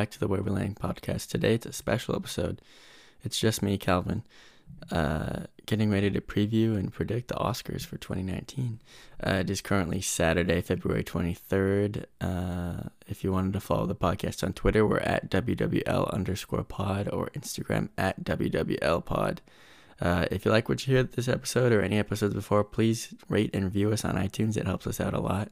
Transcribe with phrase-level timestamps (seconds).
[0.00, 1.28] Back to the Where We Land podcast.
[1.28, 2.62] Today it's a special episode.
[3.22, 4.22] It's just me, Calvin,
[4.90, 8.80] uh, getting ready to preview and predict the Oscars for 2019.
[9.22, 12.06] Uh, it is currently Saturday, February 23rd.
[12.18, 17.06] Uh, if you wanted to follow the podcast on Twitter, we're at WWL underscore pod
[17.12, 19.42] or Instagram at WWL pod.
[20.00, 23.50] Uh, if you like what you hear this episode or any episodes before, please rate
[23.52, 24.56] and review us on iTunes.
[24.56, 25.50] It helps us out a lot.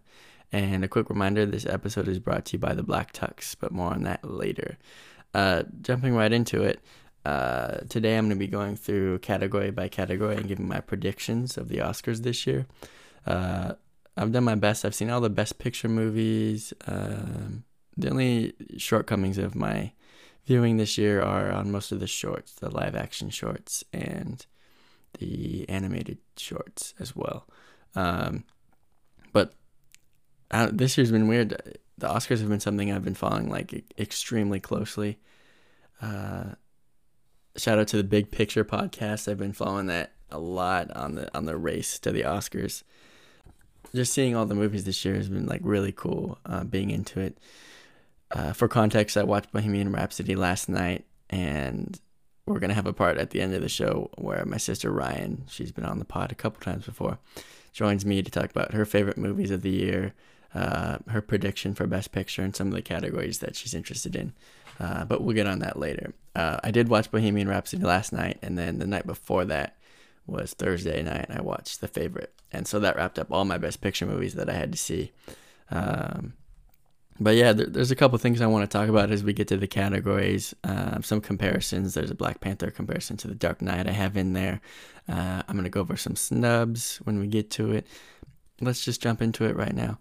[0.53, 3.73] And a quick reminder this episode is brought to you by the Black Tux, but
[3.73, 4.79] more on that later.
[5.35, 6.81] Uh, jumping right into it,
[7.25, 11.59] uh, today I'm going to be going through category by category and giving my predictions
[11.59, 12.67] of the Oscars this year.
[13.27, 13.75] Uh,
[14.17, 14.85] I've done my best.
[14.85, 16.73] I've seen all the best picture movies.
[16.87, 17.65] Um,
[17.97, 19.93] the only shortcomings of my
[20.47, 24.47] viewing this year are on most of the shorts, the live action shorts, and
[25.19, 27.47] the animated shorts as well.
[27.95, 28.45] Um,
[29.33, 29.53] but
[30.51, 31.79] uh, this year's been weird.
[31.99, 35.19] The Oscars have been something I've been following like extremely closely.
[36.01, 36.53] Uh,
[37.57, 39.29] shout out to the Big Picture podcast.
[39.29, 42.83] I've been following that a lot on the on the race to the Oscars.
[43.95, 46.39] Just seeing all the movies this year has been like really cool.
[46.47, 47.39] Uh, being into it.
[48.31, 51.99] Uh, for context, I watched Bohemian Rhapsody last night, and
[52.47, 55.45] we're gonna have a part at the end of the show where my sister Ryan,
[55.49, 57.19] she's been on the pod a couple times before,
[57.73, 60.15] joins me to talk about her favorite movies of the year,
[60.55, 64.33] uh, her prediction for Best Picture, and some of the categories that she's interested in.
[64.81, 66.15] Uh, but we'll get on that later.
[66.35, 69.77] Uh, I did watch Bohemian Rhapsody last night, and then the night before that
[70.27, 71.27] was Thursday night.
[71.31, 74.49] I watched The Favorite, and so that wrapped up all my Best Picture movies that
[74.49, 75.13] I had to see.
[75.71, 76.35] Um,
[77.21, 79.49] but yeah, there, there's a couple things I want to talk about as we get
[79.49, 80.55] to the categories.
[80.63, 81.95] Um, some comparisons.
[81.95, 84.61] There's a Black Panther comparison to The Dark Knight I have in there.
[85.09, 87.87] Uh, I'm gonna go over some snubs when we get to it.
[88.61, 89.99] Let's just jump into it right now.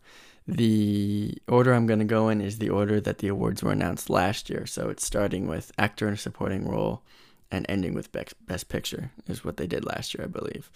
[0.47, 4.09] The order I'm going to go in is the order that the awards were announced
[4.09, 4.65] last year.
[4.65, 7.03] So it's starting with actor in a supporting role
[7.51, 10.71] and ending with best picture is what they did last year, I believe.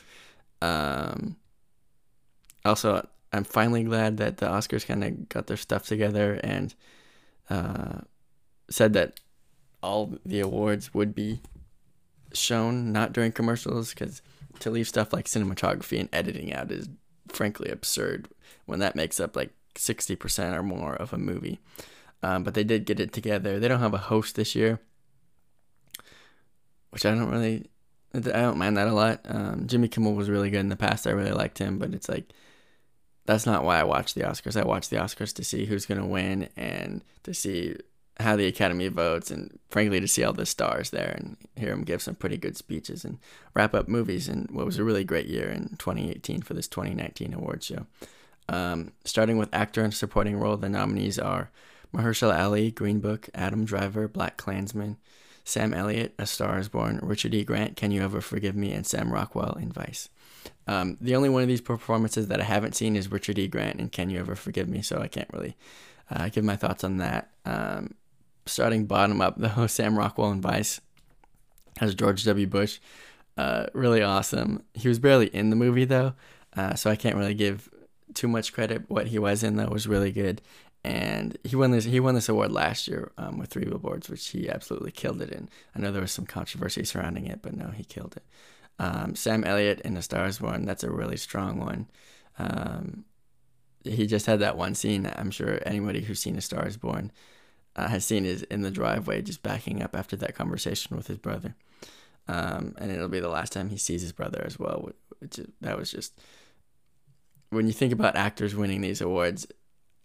[0.61, 1.37] Um,
[2.65, 6.73] also, I'm finally glad that the Oscars kind of got their stuff together and
[7.49, 8.01] uh,
[8.69, 9.19] said that
[9.81, 11.41] all the awards would be
[12.33, 14.21] shown not during commercials because
[14.59, 16.89] to leave stuff like cinematography and editing out is
[17.27, 18.29] frankly absurd
[18.65, 21.59] when that makes up like 60% or more of a movie.
[22.23, 23.59] Um, but they did get it together.
[23.59, 24.79] They don't have a host this year,
[26.91, 27.69] which I don't really,
[28.13, 29.21] I don't mind that a lot.
[29.27, 31.07] Um, Jimmy Kimmel was really good in the past.
[31.07, 32.31] I really liked him, but it's like,
[33.25, 34.59] that's not why I watch the Oscars.
[34.59, 37.75] I watch the Oscars to see who's going to win and to see
[38.19, 41.83] how the Academy votes and frankly to see all the stars there and hear them
[41.83, 43.19] give some pretty good speeches and
[43.53, 47.33] wrap up movies and what was a really great year in 2018 for this 2019
[47.33, 47.85] award show.
[48.51, 51.49] Um, starting with actor and supporting role, the nominees are
[51.95, 54.97] Mahershala Ali, Green Book, Adam Driver, Black Klansman,
[55.45, 57.45] Sam Elliott, A Star is Born, Richard E.
[57.45, 60.09] Grant, Can You Ever Forgive Me, and Sam Rockwell in Vice.
[60.67, 63.47] Um, the only one of these performances that I haven't seen is Richard E.
[63.47, 65.55] Grant and Can You Ever Forgive Me, so I can't really
[66.09, 67.31] uh, give my thoughts on that.
[67.45, 67.95] Um,
[68.45, 70.81] starting bottom up, though, Sam Rockwell in Vice
[71.77, 72.47] has George W.
[72.47, 72.79] Bush.
[73.37, 74.63] Uh, really awesome.
[74.73, 76.13] He was barely in the movie, though,
[76.55, 77.69] uh, so I can't really give
[78.13, 78.89] too much credit.
[78.89, 80.41] What he was in though was really good,
[80.83, 84.27] and he won this he won this award last year um, with Three Billboards, which
[84.29, 85.49] he absolutely killed it in.
[85.75, 88.23] I know there was some controversy surrounding it, but no, he killed it.
[88.79, 91.87] Um, Sam Elliott in The Stars Born, that's a really strong one.
[92.39, 93.05] Um,
[93.83, 95.11] he just had that one scene.
[95.15, 97.11] I'm sure anybody who's seen A Star Is Born
[97.75, 101.17] uh, has seen is in the driveway, just backing up after that conversation with his
[101.17, 101.55] brother.
[102.27, 104.91] Um, and it'll be the last time he sees his brother as well.
[105.19, 106.19] Which, that was just
[107.51, 109.45] when you think about actors winning these awards,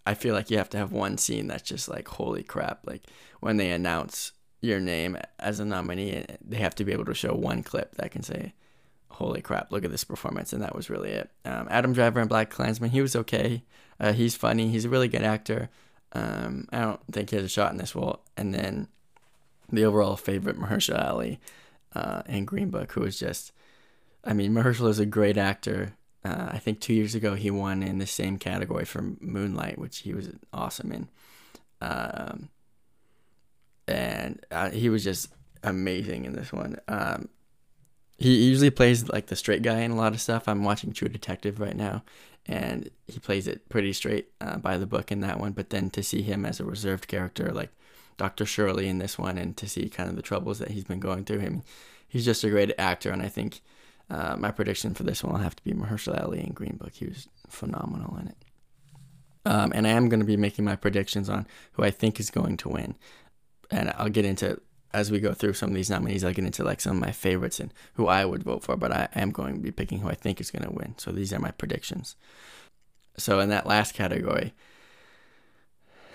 [0.05, 2.87] I feel like you have to have one scene that's just like holy crap.
[2.87, 3.05] Like
[3.41, 7.35] when they announce your name as a nominee, they have to be able to show
[7.35, 8.53] one clip that can say,
[9.09, 9.73] "Holy crap!
[9.73, 11.31] Look at this performance!" And that was really it.
[11.45, 13.63] Um, Adam Driver and Black Klansman, he was okay.
[13.99, 14.69] Uh, he's funny.
[14.69, 15.71] He's a really good actor.
[16.13, 18.21] Um, I don't think he has a shot in this role.
[18.37, 18.89] And then
[19.71, 21.41] the overall favorite, Mahershala Ali,
[21.95, 23.53] uh, and Green Book, who was just,
[24.25, 25.95] I mean, Mahershala is a great actor.
[26.27, 29.99] Uh, I think two years ago he won in the same category for Moonlight, which
[29.99, 31.09] he was awesome in.
[31.81, 32.49] Um,
[33.87, 35.29] and uh, he was just
[35.63, 36.79] amazing in this one.
[36.89, 37.29] Um,
[38.19, 40.49] he usually plays like the straight guy in a lot of stuff.
[40.49, 42.03] I'm watching True Detective right now,
[42.47, 45.53] and he plays it pretty straight uh, by the book in that one.
[45.53, 47.71] But then to see him as a reserved character, like
[48.17, 48.47] Dr.
[48.47, 51.25] Shirley in this one, and to see kind of the troubles that he's been going
[51.25, 51.63] through, him,
[52.09, 53.61] he's just a great actor, and I think
[54.11, 56.93] uh, my prediction for this one will have to be Mahershala Ali and Green Book.
[56.93, 58.37] He was phenomenal in it.
[59.45, 62.31] Um, and I am going to be making my predictions on who I think is
[62.31, 62.97] going to win.
[63.71, 64.61] and I'll get into
[64.93, 66.25] as we go through some of these nominees.
[66.25, 68.93] I'll get into like some of my favorites and who I would vote for, but
[68.93, 70.95] I am going to be picking who I think is going to win.
[70.99, 72.17] So these are my predictions.
[73.17, 74.55] So in that last category,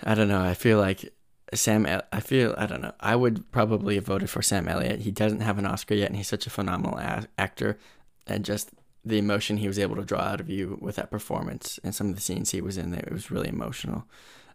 [0.02, 0.42] I don't know.
[0.42, 1.12] I feel like
[1.54, 1.86] Sam.
[1.86, 2.94] I feel I don't know.
[3.00, 5.00] I would probably have voted for Sam Elliott.
[5.00, 7.78] He doesn't have an Oscar yet, and he's such a phenomenal a- actor,
[8.26, 8.70] and just
[9.04, 12.08] the emotion he was able to draw out of you with that performance and some
[12.08, 14.04] of the scenes he was in there, it was really emotional.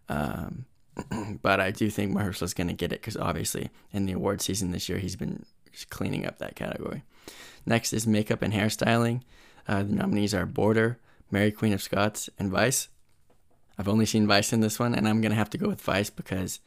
[0.07, 0.65] Um,
[1.41, 4.71] but I do think Mahershala going to get it because obviously in the award season
[4.71, 5.45] this year, he's been
[5.89, 7.03] cleaning up that category.
[7.65, 9.21] Next is makeup and hairstyling.
[9.67, 10.97] Uh, the nominees are Border,
[11.29, 12.87] Mary Queen of Scots, and Vice.
[13.77, 15.81] I've only seen Vice in this one, and I'm going to have to go with
[15.81, 16.61] Vice because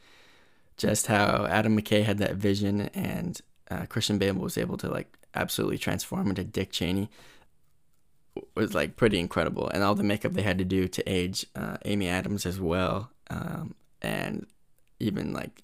[0.81, 3.38] just how Adam McKay had that vision and
[3.71, 7.11] uh, Christian Bale was able to like absolutely transform into Dick Cheney
[8.55, 11.77] was like pretty incredible, and all the makeup they had to do to age uh,
[11.85, 14.47] Amy Adams as well, um, and
[14.99, 15.62] even like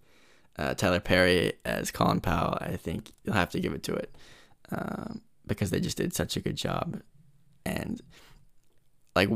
[0.58, 2.58] uh, Tyler Perry as Colin Powell.
[2.60, 4.14] I think you'll have to give it to it
[4.70, 7.00] um, because they just did such a good job,
[7.64, 8.02] and
[9.14, 9.30] like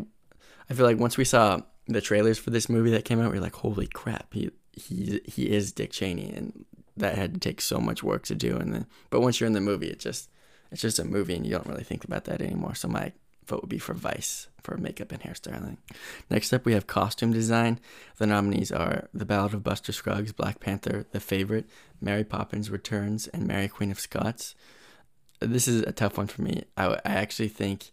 [0.69, 3.39] I feel like once we saw the trailers for this movie that came out, we
[3.39, 4.51] are like, holy crap, he
[4.81, 6.65] he he is Dick Cheney, and
[6.97, 8.57] that had to take so much work to do.
[8.57, 10.29] And then, but once you're in the movie, it just
[10.71, 12.75] it's just a movie, and you don't really think about that anymore.
[12.75, 13.13] So my
[13.47, 15.79] vote would be for Vice for makeup and hairstyling.
[16.29, 17.81] Next up, we have costume design.
[18.19, 21.67] The nominees are The Ballad of Buster Scruggs, Black Panther, The Favorite,
[22.01, 24.55] Mary Poppins Returns, and Mary Queen of Scots.
[25.41, 26.65] This is a tough one for me.
[26.77, 27.93] I, I actually think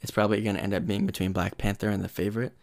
[0.00, 2.54] it's probably going to end up being between Black Panther and The Favorite.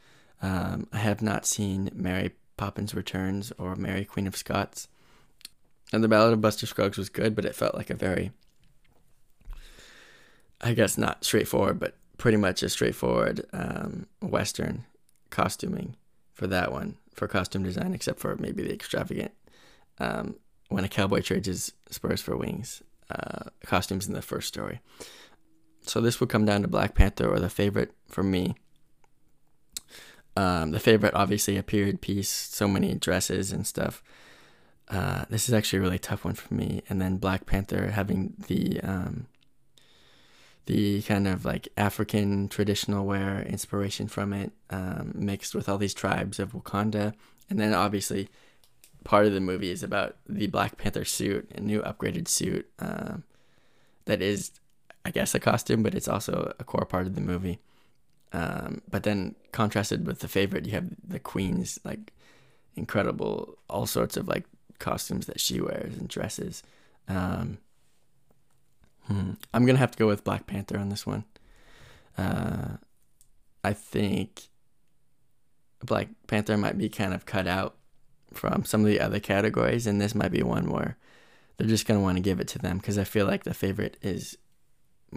[0.42, 2.32] Um, I have not seen Mary
[2.64, 4.88] Poppins Returns or Mary Queen of Scots.
[5.92, 8.32] And The Ballad of Buster Scruggs was good, but it felt like a very
[10.62, 14.86] I guess not straightforward, but pretty much a straightforward um, Western
[15.30, 15.98] costuming
[16.32, 19.34] for that one for costume design, except for maybe the extravagant
[20.00, 20.36] um,
[20.70, 24.80] when a cowboy trades his spurs for wings uh, costumes in the first story.
[25.82, 28.56] So this would come down to Black Panther or the favorite for me.
[30.36, 34.04] Um, the favorite, obviously, a period piece, so many dresses and stuff.
[34.90, 36.82] Uh, this is actually a really tough one for me.
[36.90, 39.28] And then Black Panther having the um,
[40.66, 45.94] the kind of like African traditional wear inspiration from it, um, mixed with all these
[45.94, 47.14] tribes of Wakanda.
[47.50, 48.30] And then obviously,
[49.04, 53.24] part of the movie is about the Black Panther suit, a new upgraded suit um,
[54.06, 54.52] that is,
[55.06, 57.60] I guess, a costume, but it's also a core part of the movie.
[58.34, 62.12] Um, but then contrasted with the favorite, you have the Queen's like
[62.76, 64.46] incredible, all sorts of like
[64.80, 66.64] costumes that she wears and dresses.
[67.08, 67.60] Um,
[69.08, 69.32] Hmm.
[69.54, 71.26] I'm gonna have to go with Black Panther on this one.
[72.18, 72.78] Uh,
[73.64, 74.44] I think
[75.84, 77.76] Black Panther might be kind of cut out
[78.34, 80.98] from some of the other categories, and this might be one where
[81.58, 83.98] they're just gonna want to give it to them because I feel like the favorite
[84.02, 84.38] is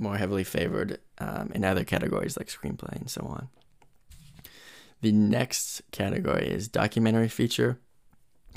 [0.01, 3.49] more heavily favored um, in other categories like screenplay and so on.
[5.03, 7.79] The next category is documentary feature.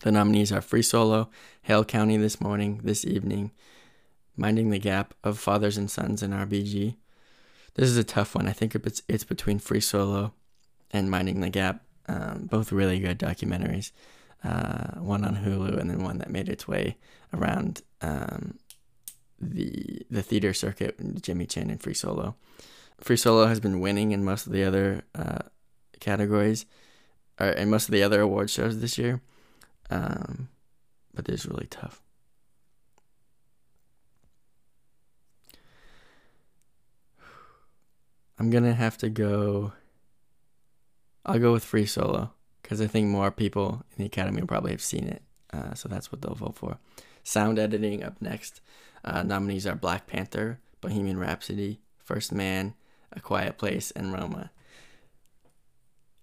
[0.01, 1.29] The nominees are Free Solo,
[1.63, 3.51] Hale County This Morning, This Evening,
[4.37, 6.95] Minding the Gap of Fathers and Sons in RBG.
[7.75, 8.47] This is a tough one.
[8.47, 10.33] I think it's it's between Free Solo
[10.91, 11.83] and Minding the Gap.
[12.07, 13.91] Um, both really good documentaries.
[14.43, 16.97] Uh, one on Hulu and then one that made its way
[17.33, 18.57] around um,
[19.39, 21.21] the the theater circuit.
[21.21, 22.35] Jimmy Chin and Free Solo.
[22.99, 25.39] Free Solo has been winning in most of the other uh,
[25.99, 26.65] categories,
[27.39, 29.21] or in most of the other award shows this year.
[29.89, 30.49] Um,
[31.13, 32.01] but is really tough.
[38.37, 39.73] I'm gonna have to go.
[41.25, 42.31] I'll go with Free Solo
[42.61, 45.89] because I think more people in the Academy will probably have seen it, uh, so
[45.89, 46.77] that's what they'll vote for.
[47.29, 48.59] Sound editing up next.
[49.05, 52.73] Uh, nominees are Black Panther, Bohemian Rhapsody, First Man,
[53.13, 54.49] A Quiet Place, and Roma.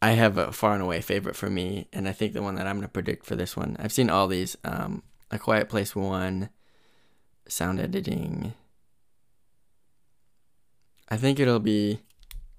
[0.02, 2.66] I have a far and away favorite for me, and I think the one that
[2.66, 3.76] I'm gonna predict for this one.
[3.78, 4.56] I've seen all these.
[4.64, 6.48] Um, A Quiet Place one,
[7.46, 8.54] sound editing.
[11.08, 12.00] I think it'll be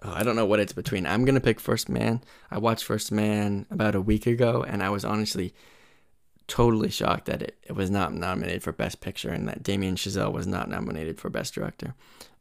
[0.02, 1.06] oh, I don't know what it's between.
[1.06, 2.22] I'm gonna pick First Man.
[2.50, 5.54] I watched First Man about a week ago, and I was honestly
[6.48, 10.32] totally shocked that it, it was not nominated for Best Picture and that Damien Chazelle
[10.32, 11.94] was not nominated for Best Director.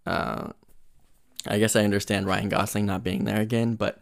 [0.06, 0.52] Uh,
[1.46, 4.00] I guess I understand Ryan Gosling not being there again, but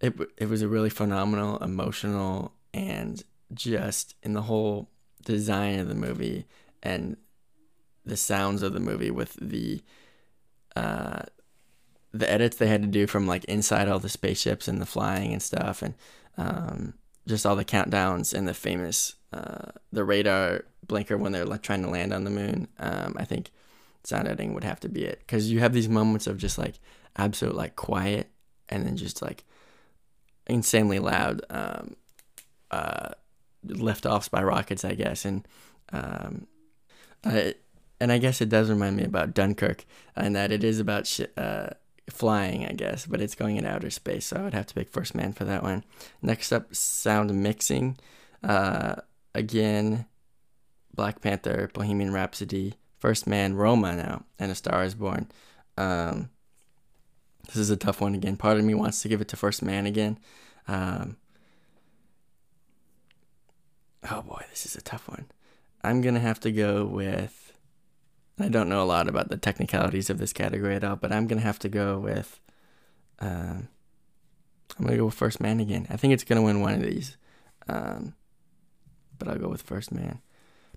[0.00, 3.22] it it was a really phenomenal, emotional, and
[3.52, 4.88] just in the whole
[5.24, 6.46] design of the movie
[6.82, 7.16] and
[8.04, 9.82] the sounds of the movie with the
[10.76, 11.22] uh,
[12.12, 15.32] the edits they had to do from like inside all the spaceships and the flying
[15.32, 15.94] and stuff, and
[16.36, 16.94] um,
[17.30, 21.82] just all the countdowns and the famous uh, the radar blinker when they're like trying
[21.82, 22.68] to land on the moon.
[22.78, 23.50] Um, I think
[24.04, 26.74] sound editing would have to be it because you have these moments of just like
[27.16, 28.30] absolute like quiet
[28.68, 29.44] and then just like
[30.46, 31.96] insanely loud um,
[32.70, 33.10] uh,
[33.66, 35.46] liftoffs by rockets, I guess, and
[35.92, 36.46] um,
[37.24, 37.54] I,
[38.00, 39.84] and I guess it does remind me about Dunkirk
[40.16, 41.70] and that it is about sh- uh,
[42.08, 44.88] flying, I guess, but it's going in outer space, so I would have to pick
[44.88, 45.84] First Man for that one.
[46.22, 47.98] Next up, sound mixing.
[48.42, 48.96] Uh,
[49.34, 50.06] again,
[50.94, 55.30] Black Panther, Bohemian Rhapsody, First Man, Roma now, and A Star is Born.
[55.76, 56.30] Um,
[57.46, 58.36] this is a tough one again.
[58.36, 60.18] Part of me wants to give it to First Man again.
[60.68, 61.16] Um,
[64.10, 65.26] oh boy, this is a tough one.
[65.82, 67.49] I'm going to have to go with.
[68.40, 71.26] I don't know a lot about the technicalities of this category at all, but I'm
[71.40, 72.40] to have to go with.
[73.18, 73.68] Um,
[74.78, 75.86] I'm to go with First Man again.
[75.90, 77.16] I think it's to win one of these.
[77.68, 78.14] Um,
[79.18, 80.20] but I'll go with First Man.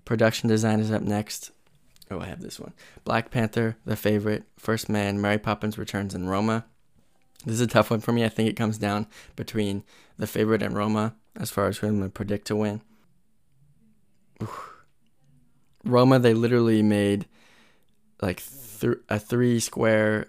[0.04, 1.50] Production design is up next.
[2.10, 2.74] Oh, I have this one.
[3.04, 6.66] Black Panther, The Favorite, First Man, Mary Poppins Returns, and Roma.
[7.46, 8.24] This is a tough one for me.
[8.24, 9.06] I think it comes down
[9.36, 9.84] between
[10.18, 12.82] The Favorite and Roma as far as who I'm to predict to win.
[14.42, 14.70] Oof.
[15.84, 17.26] Roma, they literally made
[18.20, 18.42] like
[18.80, 20.28] th- a three square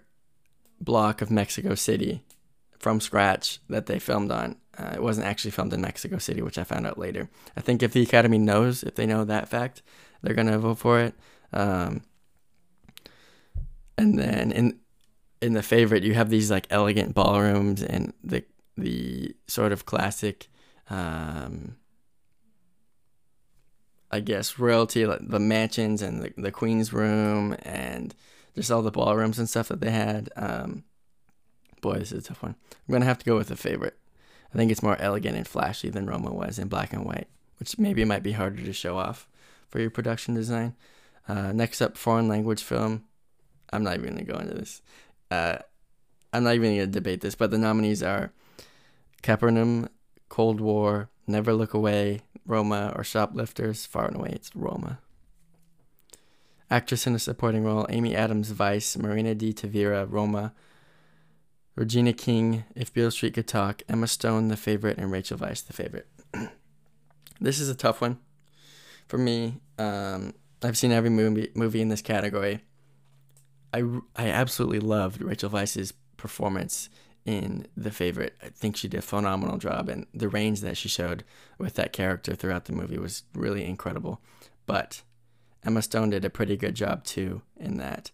[0.79, 2.23] block of Mexico City
[2.79, 4.57] from scratch that they filmed on.
[4.77, 7.29] Uh, it wasn't actually filmed in Mexico City, which I found out later.
[7.55, 9.81] I think if the Academy knows, if they know that fact,
[10.21, 11.13] they're gonna vote for it.
[11.53, 12.01] Um,
[13.97, 14.79] and then in
[15.41, 18.43] in the favorite, you have these like elegant ballrooms and the
[18.77, 20.47] the sort of classic,
[20.89, 21.77] um,
[24.15, 28.15] I guess royalty, like the mansions and the the queen's room and
[28.55, 30.29] just all the ballrooms and stuff that they had.
[30.37, 30.85] Um,
[31.81, 32.55] boy, this is a tough one.
[32.71, 33.97] I'm gonna have to go with a favorite.
[34.53, 37.27] I think it's more elegant and flashy than Roma was in black and white,
[37.59, 39.27] which maybe might be harder to show off
[39.67, 40.75] for your production design.
[41.27, 43.03] Uh, next up, foreign language film.
[43.73, 44.81] I'm not even to go into this.
[45.29, 45.57] Uh,
[46.31, 48.31] I'm not even to debate this, but the nominees are
[49.23, 49.89] Capernaum,
[50.29, 53.85] Cold War, Never Look Away, Roma, or Shoplifters.
[53.85, 54.99] Far and away, it's Roma.
[56.69, 60.53] Actress in a supporting role Amy Adams, Vice, Marina de Tavira, Roma,
[61.75, 65.73] Regina King, If Beale Street Could Talk, Emma Stone, The Favorite, and Rachel Weisz, The
[65.73, 66.07] Favorite.
[67.41, 68.17] this is a tough one
[69.07, 69.61] for me.
[69.77, 72.61] Um, I've seen every movie movie in this category.
[73.73, 73.83] I,
[74.15, 76.89] I absolutely loved Rachel Weisz's performance
[77.25, 78.35] in The Favorite.
[78.41, 81.23] I think she did a phenomenal job, and the range that she showed
[81.57, 84.21] with that character throughout the movie was really incredible.
[84.65, 85.01] But
[85.65, 88.11] Emma Stone did a pretty good job too in that.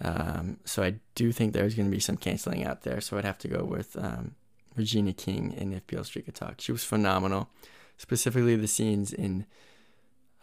[0.00, 3.00] Um, so I do think there's going to be some canceling out there.
[3.00, 4.34] So I'd have to go with um,
[4.74, 6.60] Regina King in If Beale Street Could Talk.
[6.60, 7.50] She was phenomenal,
[7.98, 9.46] specifically the scenes in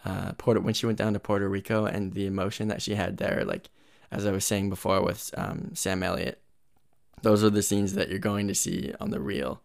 [0.06, 3.18] uh, Puerto when she went down to Puerto Rico and the emotion that she had
[3.18, 3.44] there.
[3.46, 3.70] Like
[4.12, 6.43] as I was saying before with um, Sam Elliott,
[7.24, 9.62] those are the scenes that you're going to see on the reel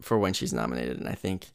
[0.00, 0.98] for when she's nominated.
[0.98, 1.52] And I think,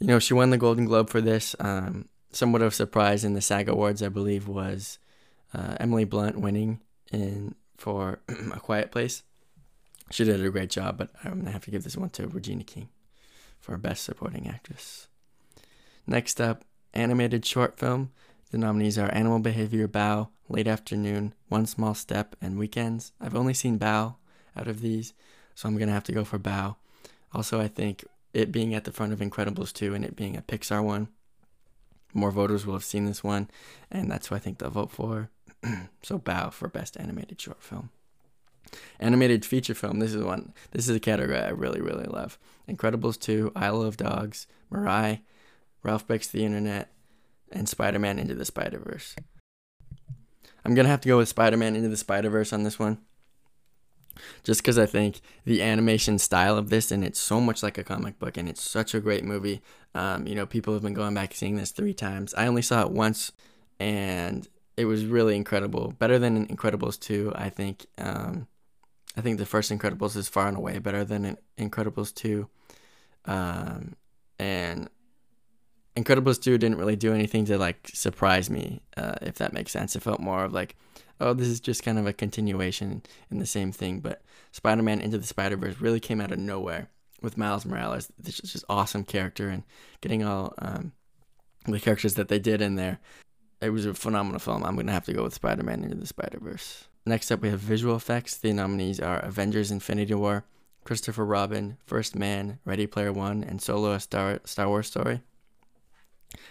[0.00, 1.54] you know, she won the Golden Globe for this.
[1.60, 4.98] Um, somewhat of a surprise in the SAG Awards, I believe, was
[5.52, 6.80] uh, Emily Blunt winning
[7.12, 8.20] in for
[8.52, 9.22] A Quiet Place.
[10.10, 12.64] She did a great job, but I'm gonna have to give this one to Regina
[12.64, 12.88] King
[13.60, 15.08] for Best Supporting Actress.
[16.06, 18.10] Next up, animated short film.
[18.50, 23.12] The nominees are Animal Behavior, Bao, Late Afternoon, One Small Step, and Weekends.
[23.20, 24.16] I've only seen Bao
[24.56, 25.14] out of these,
[25.54, 26.76] so I'm gonna have to go for Bao.
[27.32, 30.42] Also, I think it being at the front of Incredibles 2 and it being a
[30.42, 31.08] Pixar one,
[32.12, 33.50] more voters will have seen this one,
[33.90, 35.30] and that's who I think they'll vote for.
[36.02, 37.90] so Bao for best animated short film.
[38.98, 39.98] Animated feature film.
[39.98, 40.52] This is one.
[40.70, 42.38] This is a category I really really love.
[42.68, 45.20] Incredibles 2, Isle of Dogs, Mirai,
[45.82, 46.90] Ralph Breaks the Internet,
[47.52, 49.16] and Spider-Man Into the Spider-Verse.
[50.64, 52.98] I'm gonna have to go with Spider-Man Into the Spider-Verse on this one.
[54.44, 57.84] Just because I think the animation style of this, and it's so much like a
[57.84, 59.60] comic book, and it's such a great movie.
[59.94, 62.32] Um, you know, people have been going back seeing this three times.
[62.34, 63.32] I only saw it once,
[63.80, 65.94] and it was really incredible.
[65.98, 67.86] Better than Incredibles 2, I think.
[67.98, 68.46] Um,
[69.16, 72.48] I think the first Incredibles is far and away better than Incredibles 2.
[73.26, 73.94] Um,
[74.38, 74.88] and
[75.96, 79.94] Incredibles 2 didn't really do anything to like surprise me, uh, if that makes sense.
[79.94, 80.76] It felt more of like,
[81.20, 84.00] oh, this is just kind of a continuation in the same thing.
[84.00, 84.22] But
[84.52, 86.88] Spider Man Into the Spider Verse really came out of nowhere
[87.22, 88.10] with Miles Morales.
[88.18, 89.62] This is just awesome character and
[90.00, 90.92] getting all um,
[91.66, 92.98] the characters that they did in there
[93.64, 94.62] it was a phenomenal film.
[94.62, 96.88] I'm gonna have to go with Spider-Man Into the Spider-Verse.
[97.06, 98.36] Next up, we have visual effects.
[98.36, 100.44] The nominees are Avengers: Infinity War,
[100.84, 105.22] Christopher Robin, First Man, Ready Player One, and Solo: A Star Star Wars Story.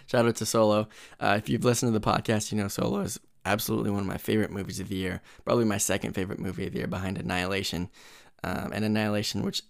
[0.05, 0.87] Shout out to Solo.
[1.19, 4.17] Uh, if you've listened to the podcast, you know Solo is absolutely one of my
[4.17, 5.21] favorite movies of the year.
[5.45, 7.89] Probably my second favorite movie of the year behind Annihilation.
[8.43, 9.63] Um, and Annihilation, which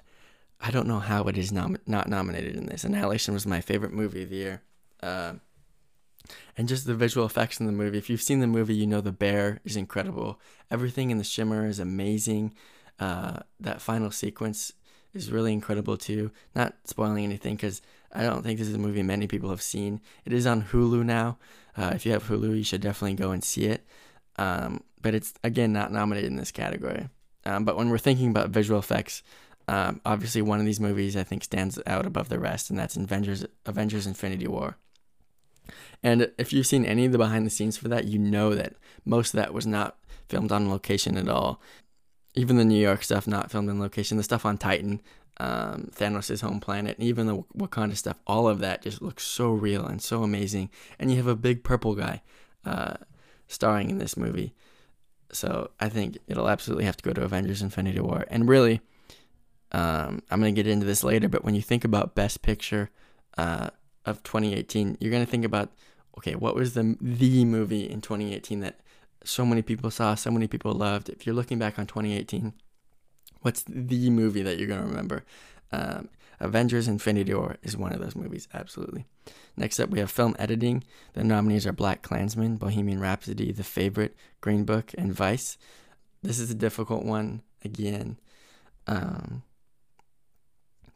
[0.60, 2.84] I don't know how it is nom- not nominated in this.
[2.84, 4.62] Annihilation was my favorite movie of the year.
[5.02, 5.34] Uh,
[6.58, 7.98] and just the visual effects in the movie.
[7.98, 10.40] If you've seen the movie, you know the bear is incredible.
[10.72, 12.54] Everything in the shimmer is amazing.
[13.00, 14.72] Uh, that final sequence
[15.14, 16.32] is really incredible too.
[16.56, 17.82] Not spoiling anything because
[18.14, 20.00] I don't think this is a movie many people have seen.
[20.26, 21.38] It is on Hulu now.
[21.76, 23.86] Uh, if you have Hulu, you should definitely go and see it.
[24.38, 27.10] Um, but it's again not nominated in this category.
[27.46, 29.22] Um, but when we're thinking about visual effects,
[29.68, 32.96] um, obviously one of these movies I think stands out above the rest, and that's
[32.96, 34.78] Avengers Avengers Infinity War.
[36.02, 38.74] And if you've seen any of the behind the scenes for that, you know that
[39.06, 41.62] most of that was not filmed on location at all.
[42.36, 44.18] Even the New York stuff not filmed in location.
[44.18, 45.02] The stuff on Titan,
[45.38, 49.52] um, Thanos' home planet, and even the Wakanda stuff, all of that just looks so
[49.52, 50.70] real and so amazing.
[50.98, 52.22] And you have a big purple guy
[52.66, 52.96] uh,
[53.48, 54.54] starring in this movie.
[55.32, 58.26] So I think it'll absolutely have to go to Avengers Infinity War.
[58.30, 58.82] And really,
[59.72, 62.90] um, I'm going to get into this later, but when you think about Best Picture
[63.38, 63.70] uh,
[64.06, 65.72] of 2018, you're going to think about
[66.18, 68.80] okay, what was the the movie in 2018 that
[69.24, 71.10] so many people saw, so many people loved?
[71.10, 72.54] If you're looking back on 2018,
[73.42, 75.24] what's the movie that you're going to remember?
[75.72, 79.06] Um, Avengers Infinity War is one of those movies, absolutely.
[79.56, 80.84] Next up, we have film editing.
[81.14, 85.58] The nominees are Black Klansman, Bohemian Rhapsody, The Favorite, Green Book, and Vice.
[86.22, 88.18] This is a difficult one again.
[88.88, 89.44] Um,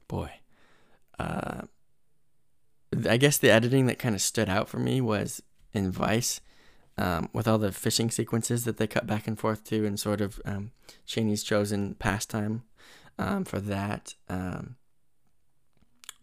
[0.07, 0.31] boy,
[1.19, 1.61] uh,
[3.07, 5.41] I guess the editing that kind of stood out for me was
[5.73, 6.41] in Vice,
[6.97, 10.21] um, with all the fishing sequences that they cut back and forth to, and sort
[10.21, 10.71] of um,
[11.05, 12.63] Cheney's chosen pastime
[13.19, 14.15] um, for that.
[14.29, 14.75] Um,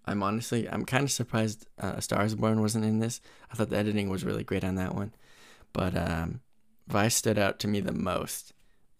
[0.07, 3.21] I'm honestly, I'm kind of surprised uh, Stars Born wasn't in this.
[3.51, 5.15] I thought the editing was really great on that one,
[5.73, 6.41] but um,
[6.87, 8.53] Vice stood out to me the most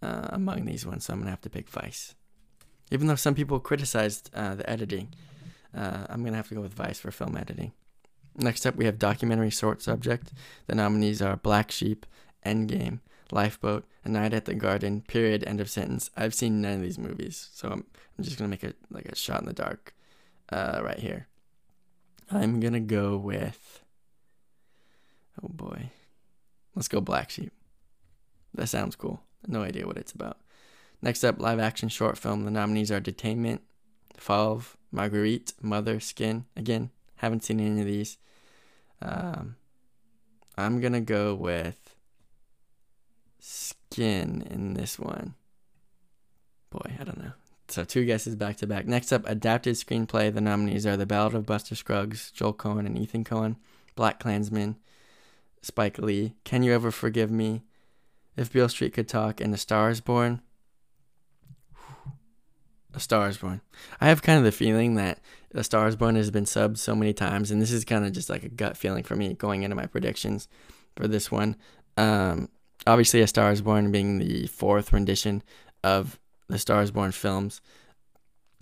[0.03, 2.15] uh, among these ones, so I'm gonna have to pick Vice.
[2.91, 5.15] Even though some people criticized uh, the editing,
[5.77, 7.73] uh, I'm gonna have to go with Vice for film editing.
[8.37, 10.33] Next up, we have documentary short subject.
[10.67, 12.05] The nominees are Black Sheep,
[12.45, 16.11] Endgame, Lifeboat, A Night at the Garden, Period, End of Sentence.
[16.17, 17.85] I've seen none of these movies, so I'm,
[18.19, 19.95] I'm just gonna make it like a shot in the dark
[20.51, 21.29] uh, right here.
[22.31, 23.83] I'm gonna go with.
[25.43, 25.91] Oh boy,
[26.75, 27.53] let's go Black Sheep.
[28.55, 29.21] That sounds cool.
[29.47, 30.39] No idea what it's about.
[31.03, 32.45] Next up, live action short film.
[32.45, 33.61] The nominees are Detainment,
[34.17, 36.47] Fauve, Marguerite, Mother, Skin.
[36.57, 36.91] Again,
[37.25, 38.19] haven't seen any of these.
[39.03, 39.57] Um,
[40.57, 41.97] I'm gonna go with
[43.39, 45.35] Skin in this one.
[46.71, 47.33] Boy, I don't know.
[47.69, 48.87] So two guesses back to back.
[48.87, 50.33] Next up, adapted screenplay.
[50.33, 53.57] The nominees are The Ballad of Buster Scruggs, Joel Coen and Ethan Coen,
[53.95, 54.77] Black Klansman,
[55.63, 57.63] Spike Lee, Can You Ever Forgive Me,
[58.37, 60.43] If Beale Street Could Talk, and The Star Is Born.
[62.95, 63.61] A Star Is Born.
[64.01, 65.19] I have kind of the feeling that
[65.55, 68.13] A Star Is Born has been subbed so many times, and this is kind of
[68.13, 70.49] just like a gut feeling for me going into my predictions
[70.97, 71.57] for this one.
[71.97, 72.49] Um,
[72.87, 75.43] obviously, A Star Is Born being the fourth rendition
[75.83, 77.61] of the Star Is Born films.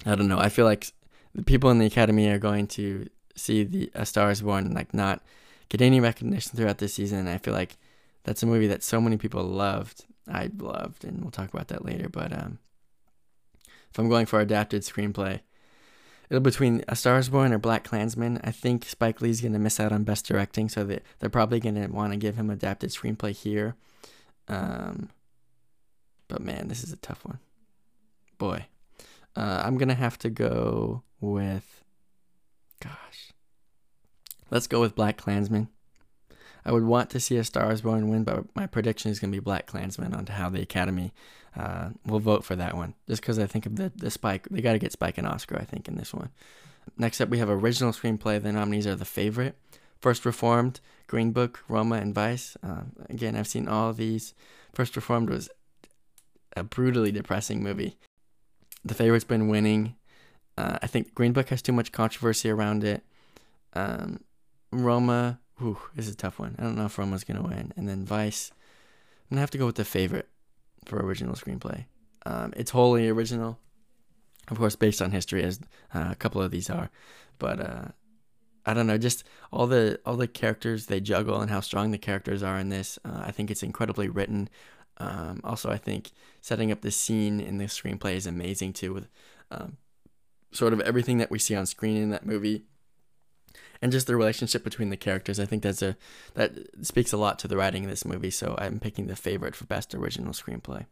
[0.06, 0.38] I don't know.
[0.38, 0.92] I feel like
[1.34, 4.74] the people in the Academy are going to see the A Star Is Born and
[4.74, 5.22] like not
[5.68, 7.20] get any recognition throughout this season.
[7.20, 7.76] And I feel like
[8.24, 10.04] that's a movie that so many people loved.
[10.28, 12.08] I loved, and we'll talk about that later.
[12.08, 12.58] But um,
[13.92, 15.40] if I'm going for adapted screenplay,
[16.30, 18.40] it'll between A Star Is Born or Black Klansman.
[18.42, 21.88] I think Spike Lee's gonna miss out on best directing, so that they're probably gonna
[21.88, 23.76] want to give him adapted screenplay here.
[24.48, 25.10] Um,
[26.28, 27.38] but man, this is a tough one
[28.38, 28.66] boy.
[29.36, 31.84] Uh, I'm gonna have to go with,
[32.80, 33.32] gosh,
[34.50, 35.68] let's go with Black Klansman.
[36.64, 39.32] I would want to see a Star Is Born win, but my prediction is gonna
[39.32, 41.12] be Black Klansman on how the Academy
[41.56, 42.94] uh, will vote for that one.
[43.08, 45.58] Just because I think of the the Spike, they got to get Spike and Oscar.
[45.58, 46.30] I think in this one.
[46.96, 48.42] Next up, we have original screenplay.
[48.42, 49.56] The nominees are The Favorite,
[50.00, 52.56] First Reformed, Green Book, Roma, and Vice.
[52.62, 54.34] Uh, again, I've seen all these.
[54.74, 55.48] First Reformed was
[56.56, 57.96] a brutally depressing movie
[58.84, 59.96] the favorite's been winning.
[60.58, 63.02] Uh, I think Green Book has too much controversy around it.
[63.74, 64.20] Um,
[64.70, 65.40] Roma,
[65.94, 66.56] this is a tough one.
[66.58, 67.72] I don't know if Roma's gonna win.
[67.76, 70.28] And then Vice, I'm gonna have to go with the favorite
[70.84, 71.86] for original screenplay.
[72.26, 73.58] Um, it's wholly original,
[74.48, 75.60] of course, based on history, as
[75.94, 76.90] uh, a couple of these are.
[77.38, 77.84] But uh,
[78.64, 81.98] I don't know, just all the all the characters they juggle and how strong the
[81.98, 82.98] characters are in this.
[83.04, 84.48] Uh, I think it's incredibly written.
[84.98, 89.08] Um, also, I think setting up the scene in the screenplay is amazing too, with
[89.50, 89.78] um,
[90.52, 92.64] sort of everything that we see on screen in that movie
[93.82, 95.40] and just the relationship between the characters.
[95.40, 95.96] I think that's a
[96.34, 96.52] that
[96.86, 98.30] speaks a lot to the writing of this movie.
[98.30, 100.86] So I'm picking the favorite for best original screenplay.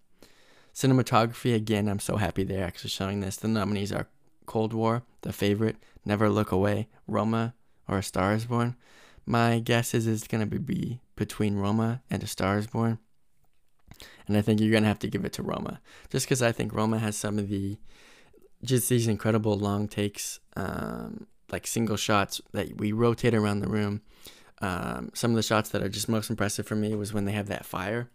[0.75, 3.37] Cinematography again, I'm so happy they're actually showing this.
[3.37, 4.09] The nominees are
[4.47, 7.55] Cold War, The Favorite, Never Look Away, Roma,
[7.89, 8.77] or A Star Is Born.
[9.25, 12.99] My guess is it's gonna be between Roma and A Star Is Born.
[14.27, 16.73] And I think you're gonna have to give it to Roma, just because I think
[16.73, 17.79] Roma has some of the
[18.63, 24.03] just these incredible long takes um, like single shots that we rotate around the room.
[24.61, 27.33] Um, some of the shots that are just most impressive for me was when they
[27.33, 28.11] have that fire,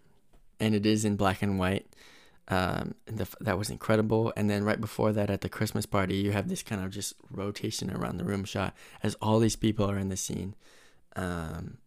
[0.60, 1.88] and it is in black and white.
[2.48, 4.32] Um, and the, that was incredible.
[4.38, 7.16] And then right before that, at the Christmas party, you have this kind of just
[7.32, 10.56] rotation around the room shot as all these people are in the scene,
[11.16, 11.78] um,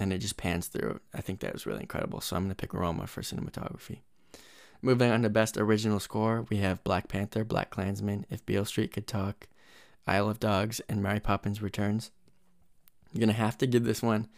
[0.00, 1.00] and it just pans through.
[1.12, 2.20] I think that was really incredible.
[2.20, 3.98] So I'm gonna pick Roma for cinematography.
[4.80, 8.92] Moving on to best original score, we have Black Panther, Black Klansman, If Beale Street
[8.92, 9.48] Could Talk,
[10.06, 12.10] Isle of Dogs, and Mary Poppins Returns.
[13.12, 14.28] I'm gonna have to give this one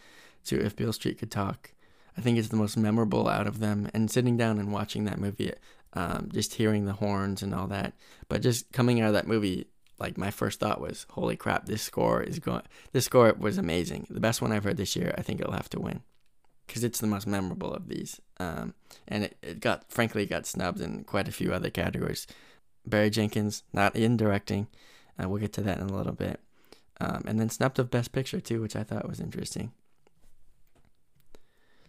[0.45, 1.73] to If Beale Street Could Talk.
[2.17, 3.89] I think it's the most memorable out of them.
[3.93, 5.53] And sitting down and watching that movie,
[5.93, 7.93] um, just hearing the horns and all that,
[8.27, 9.67] but just coming out of that movie,
[9.99, 11.65] like my first thought was, "Holy crap!
[11.65, 12.63] This score is going.
[12.91, 14.07] This score was amazing.
[14.09, 15.13] The best one I've heard this year.
[15.17, 16.01] I think it'll have to win."
[16.65, 18.73] Because it's the most memorable of these, um,
[19.07, 22.25] and it, it got frankly got snubbed in quite a few other categories.
[22.85, 24.67] Barry Jenkins not in directing,
[25.21, 26.39] uh, we'll get to that in a little bit.
[26.99, 29.71] Um, and then snubbed of Best Picture too, which I thought was interesting.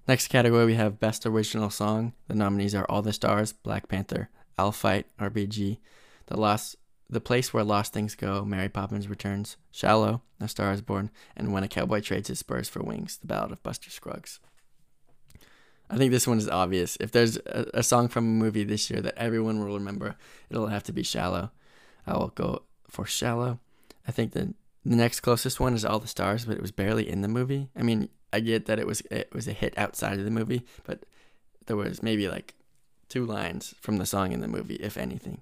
[0.09, 2.12] Next category we have Best Original Song.
[2.29, 5.79] The nominees are All the Stars, Black Panther, I'll Fight, RBG,
[6.27, 6.77] The Lost,
[7.09, 11.53] The Place Where Lost Things Go, Mary Poppins Returns, Shallow, A Star Is Born, and
[11.53, 14.40] When a Cowboy Trades His Spurs for Wings, The Ballad of Buster Scruggs.
[15.88, 16.97] I think this one is obvious.
[17.01, 20.16] If there's a, a song from a movie this year that everyone will remember,
[20.51, 21.51] it'll have to be Shallow.
[22.07, 22.62] I will go
[22.93, 23.59] for Shallow.
[24.07, 27.09] I think the the next closest one is All the Stars, but it was barely
[27.09, 27.69] in the movie.
[27.77, 30.67] I mean, I get that it was it was a hit outside of the movie,
[30.85, 31.05] but
[31.67, 32.55] there was maybe like
[33.09, 35.41] two lines from the song in the movie, if anything.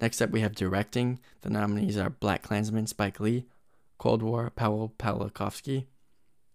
[0.00, 1.18] Next up, we have directing.
[1.42, 3.46] The nominees are Black Klansman, Spike Lee,
[3.98, 5.86] Cold War, Paweł Pawlikowski,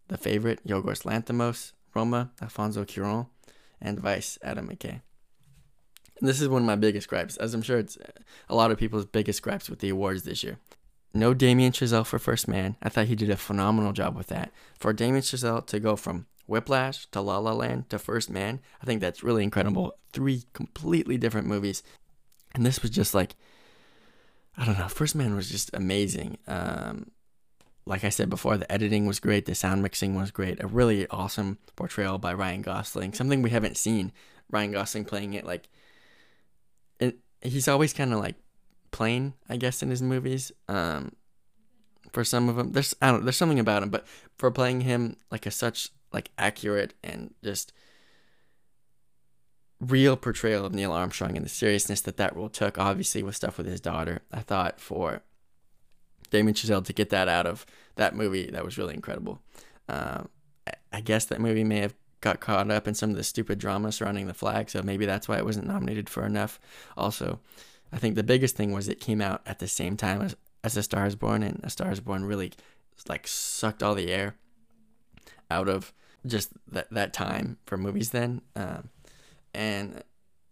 [0.07, 3.27] The Favorite, Yorgos Lanthimos, Roma, Alfonso Cuarón,
[3.81, 5.01] and Vice, Adam McKay.
[6.19, 7.97] And this is one of my biggest gripes, as I'm sure it's
[8.49, 10.57] a lot of people's biggest gripes with the awards this year.
[11.13, 12.75] No Damien Chazelle for First Man.
[12.81, 14.51] I thought he did a phenomenal job with that.
[14.79, 18.85] For Damien Chazelle to go from Whiplash to La La Land to First Man, I
[18.85, 19.95] think that's really incredible.
[20.11, 21.83] Three completely different movies.
[22.55, 23.35] And this was just like,
[24.57, 26.37] I don't know, First Man was just amazing.
[26.47, 27.11] Um,
[27.85, 31.07] like I said before, the editing was great, the sound mixing was great, a really
[31.09, 34.11] awesome portrayal by Ryan Gosling, something we haven't seen
[34.49, 35.67] Ryan Gosling playing it like
[37.43, 38.35] he's always kind of like
[38.91, 40.51] plain, I guess, in his movies.
[40.67, 41.13] Um,
[42.11, 44.05] for some of them, there's I don't there's something about him, but
[44.37, 47.73] for playing him like a such like accurate and just
[49.79, 53.57] real portrayal of Neil Armstrong and the seriousness that that role took, obviously with stuff
[53.57, 55.23] with his daughter, I thought for
[56.29, 59.39] Damon Chazelle to get that out of that movie, that was really incredible.
[59.89, 60.29] Um,
[60.91, 63.91] I guess that movie may have got caught up in some of the stupid drama
[63.91, 66.59] surrounding the flag, so maybe that's why it wasn't nominated for enough.
[66.97, 67.39] Also,
[67.91, 70.77] I think the biggest thing was it came out at the same time as, as
[70.77, 72.53] A Star Is Born, and A Star Is Born really
[73.09, 74.35] like sucked all the air
[75.51, 75.93] out of
[76.25, 78.41] just that that time for movies then.
[78.55, 78.89] Um,
[79.53, 80.01] and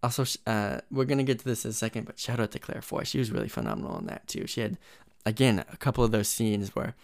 [0.03, 2.81] also, uh, we're gonna get to this in a second, but shout out to Claire
[2.81, 3.03] Foy.
[3.03, 4.45] She was really phenomenal in that too.
[4.45, 4.77] She had,
[5.25, 6.95] again, a couple of those scenes where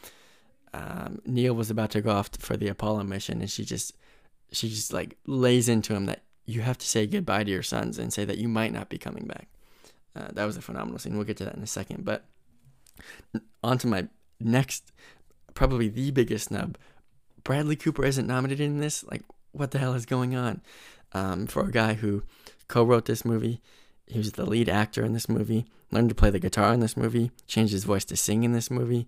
[0.74, 3.94] um, Neil was about to go off for the Apollo mission, and she just
[4.52, 8.00] she just like lays into him that you have to say goodbye to your sons
[8.00, 9.50] and say that you might not be coming back.
[10.16, 11.16] Uh, that was a phenomenal scene.
[11.16, 12.06] We'll get to that in a second.
[12.06, 12.26] But
[13.64, 14.08] on to my
[14.40, 14.92] next,
[15.54, 16.78] probably the biggest snub.
[17.44, 19.04] Bradley Cooper isn't nominated in this.
[19.04, 20.62] Like, what the hell is going on?
[21.14, 22.24] Um, for a guy who
[22.68, 23.62] co-wrote this movie,
[24.08, 26.98] he was the lead actor in this movie, learned to play the guitar in this
[26.98, 29.08] movie, changed his voice to sing in this movie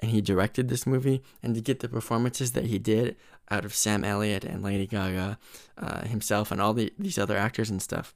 [0.00, 3.16] and he directed this movie and to get the performances that he did
[3.50, 5.38] out of Sam Elliott and Lady Gaga
[5.76, 8.14] uh, himself and all the, these other actors and stuff.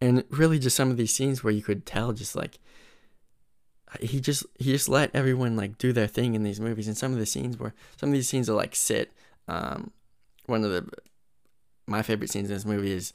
[0.00, 2.58] And really just some of these scenes where you could tell just like
[4.00, 7.12] he just he just let everyone like do their thing in these movies and some
[7.12, 9.12] of the scenes where some of these scenes are like sit
[9.48, 9.90] um,
[10.46, 10.88] one of the
[11.86, 13.12] my favorite scenes in this movie is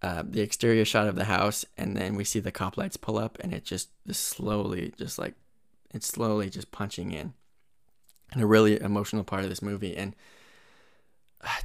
[0.00, 3.18] uh, the exterior shot of the house and then we see the cop lights pull
[3.18, 5.34] up and it just, just slowly just like
[5.92, 7.34] it's slowly just punching in
[8.32, 10.14] and a really emotional part of this movie and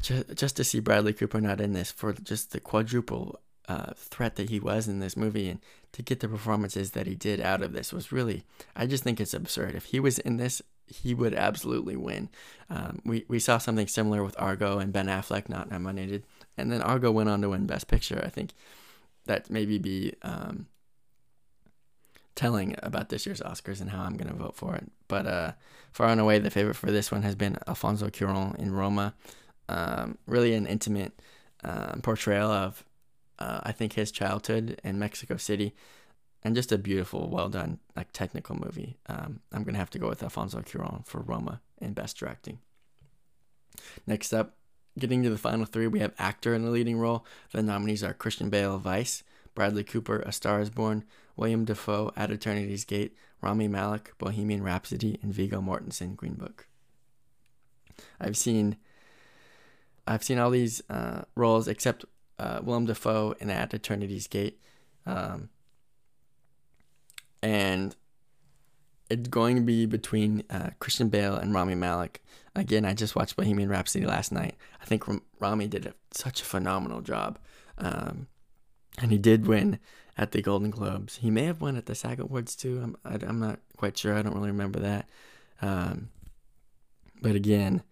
[0.01, 4.35] just, just to see bradley cooper not in this for just the quadruple uh, threat
[4.35, 5.59] that he was in this movie, and
[5.91, 8.43] to get the performances that he did out of this was really,
[8.75, 9.75] I just think it's absurd.
[9.75, 12.29] If he was in this, he would absolutely win.
[12.69, 16.23] Um, we we saw something similar with Argo and Ben Affleck not nominated,
[16.57, 18.21] and then Argo went on to win Best Picture.
[18.23, 18.53] I think
[19.25, 20.67] that maybe be um,
[22.35, 24.89] telling about this year's Oscars and how I'm going to vote for it.
[25.07, 25.51] But uh,
[25.91, 29.13] far and away, the favorite for this one has been Alfonso Cuarón in Roma.
[29.69, 31.13] Um, really an intimate
[31.63, 32.83] um, portrayal of,
[33.39, 35.73] uh, I think, his childhood in Mexico City,
[36.43, 38.97] and just a beautiful, well done, like technical movie.
[39.07, 42.59] Um, I'm gonna have to go with Alfonso Cuarón for Roma in Best Directing.
[44.05, 44.57] Next up,
[44.99, 47.25] getting to the final three, we have actor in the leading role.
[47.51, 49.23] The nominees are Christian Bale, Vice,
[49.55, 55.19] Bradley Cooper, A Star Is Born, William Dafoe, At Eternity's Gate, Rami Malek, Bohemian Rhapsody,
[55.21, 56.67] and Viggo Mortensen, Green Book.
[58.19, 58.77] I've seen,
[60.07, 62.05] I've seen all these uh, roles except
[62.39, 64.59] uh, Willem Dafoe in At Eternity's Gate,
[65.05, 65.49] um,
[67.41, 67.95] and
[69.09, 72.23] it's going to be between uh, Christian Bale and Rami Malek.
[72.55, 74.55] Again, I just watched Bohemian Rhapsody last night.
[74.81, 75.03] I think
[75.39, 77.37] Rami did a, such a phenomenal job.
[77.77, 78.27] Um,
[78.99, 79.79] and he did win
[80.17, 81.17] at the Golden Globes.
[81.17, 82.81] He may have won at the SAG Awards too.
[82.83, 84.15] I'm I, am i am not quite sure.
[84.15, 85.09] I don't really remember that.
[85.61, 86.09] Um,
[87.21, 87.83] but again,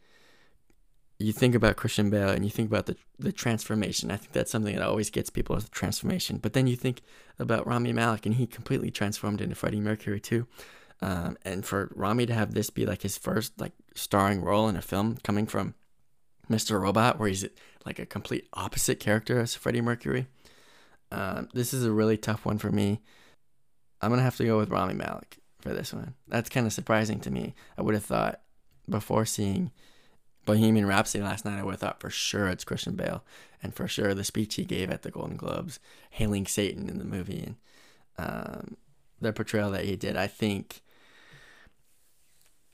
[1.17, 4.12] you think about Christian Bale and you think about the the transformation.
[4.12, 6.38] I think that's something that always gets people is the transformation.
[6.38, 7.01] But then you think
[7.39, 10.47] about Rami Malek and he completely transformed into Freddie Mercury too.
[11.01, 14.75] Um, and for Rami to have this be like his first like starring role in
[14.75, 15.73] a film coming from
[16.49, 16.79] Mr.
[16.79, 17.47] Robot, where he's
[17.86, 20.27] like a complete opposite character as Freddie Mercury,
[21.12, 23.02] um, this is a really tough one for me.
[24.02, 26.15] I'm gonna have to go with Rami Malek for this one.
[26.28, 27.54] That's kind of surprising to me.
[27.78, 28.41] I would have thought
[28.89, 29.71] before seeing
[30.45, 33.24] Bohemian Rhapsody last night, I would have thought for sure it's Christian Bale,
[33.62, 37.06] and for sure the speech he gave at the Golden Globes, hailing Satan in the
[37.06, 37.56] movie, and
[38.17, 38.78] um,
[39.19, 40.17] the portrayal that he did.
[40.17, 40.82] I think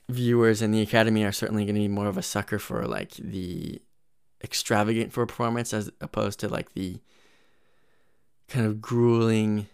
[0.08, 3.12] viewers in the Academy are certainly going to be more of a sucker for like
[3.12, 3.82] the
[4.42, 7.00] extravagant performance as opposed to like the
[8.48, 9.66] kind of grueling,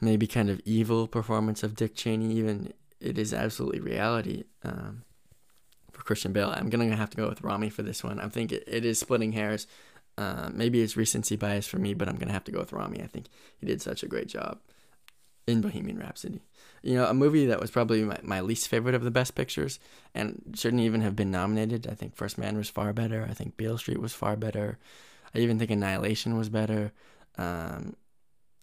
[0.00, 2.32] maybe kind of evil performance of Dick Cheney.
[2.34, 5.02] Even it is absolutely reality um,
[5.92, 6.52] for Christian Bale.
[6.54, 8.20] I'm gonna have to go with Rami for this one.
[8.20, 9.66] I think it, it is splitting hairs.
[10.18, 13.02] Uh, maybe it's recency bias for me, but I'm gonna have to go with Rami.
[13.02, 13.26] I think
[13.58, 14.58] he did such a great job
[15.46, 16.42] in Bohemian Rhapsody.
[16.82, 19.78] You know, a movie that was probably my, my least favorite of the best pictures
[20.14, 21.86] and shouldn't even have been nominated.
[21.86, 23.26] I think First Man was far better.
[23.28, 24.78] I think Beale Street was far better.
[25.34, 26.92] I even think Annihilation was better.
[27.36, 27.96] Um,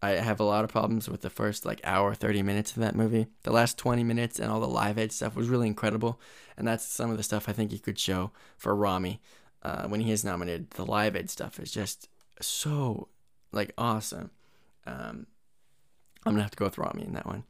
[0.02, 2.96] I have a lot of problems with the first like hour, 30 minutes of that
[2.96, 3.28] movie.
[3.44, 6.20] The last 20 minutes and all the live aid stuff was really incredible.
[6.56, 9.20] And that's some of the stuff I think he could show for Rami
[9.64, 10.72] uh, when he is nominated.
[10.72, 13.08] The live aid stuff is just so
[13.52, 14.30] like awesome.
[14.86, 15.26] Um,
[16.26, 17.44] I'm going to have to go with Rami in that one.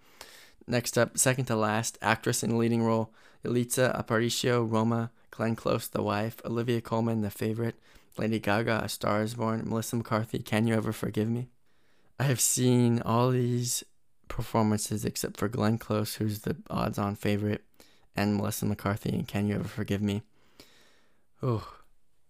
[0.68, 6.02] Next up, second to last, actress in leading role Yalitza Aparicio, Roma, Glenn Close, The
[6.02, 7.76] Wife, Olivia Colman, The Favorite,
[8.18, 11.50] Lady Gaga, A Star is Born, Melissa McCarthy, Can You Ever Forgive Me?
[12.20, 13.84] I have seen all these
[14.28, 17.64] performances except for Glenn Close, who's the odds on favorite,
[18.16, 20.24] and Melissa McCarthy and Can You Ever Forgive Me?
[21.44, 21.68] Oh,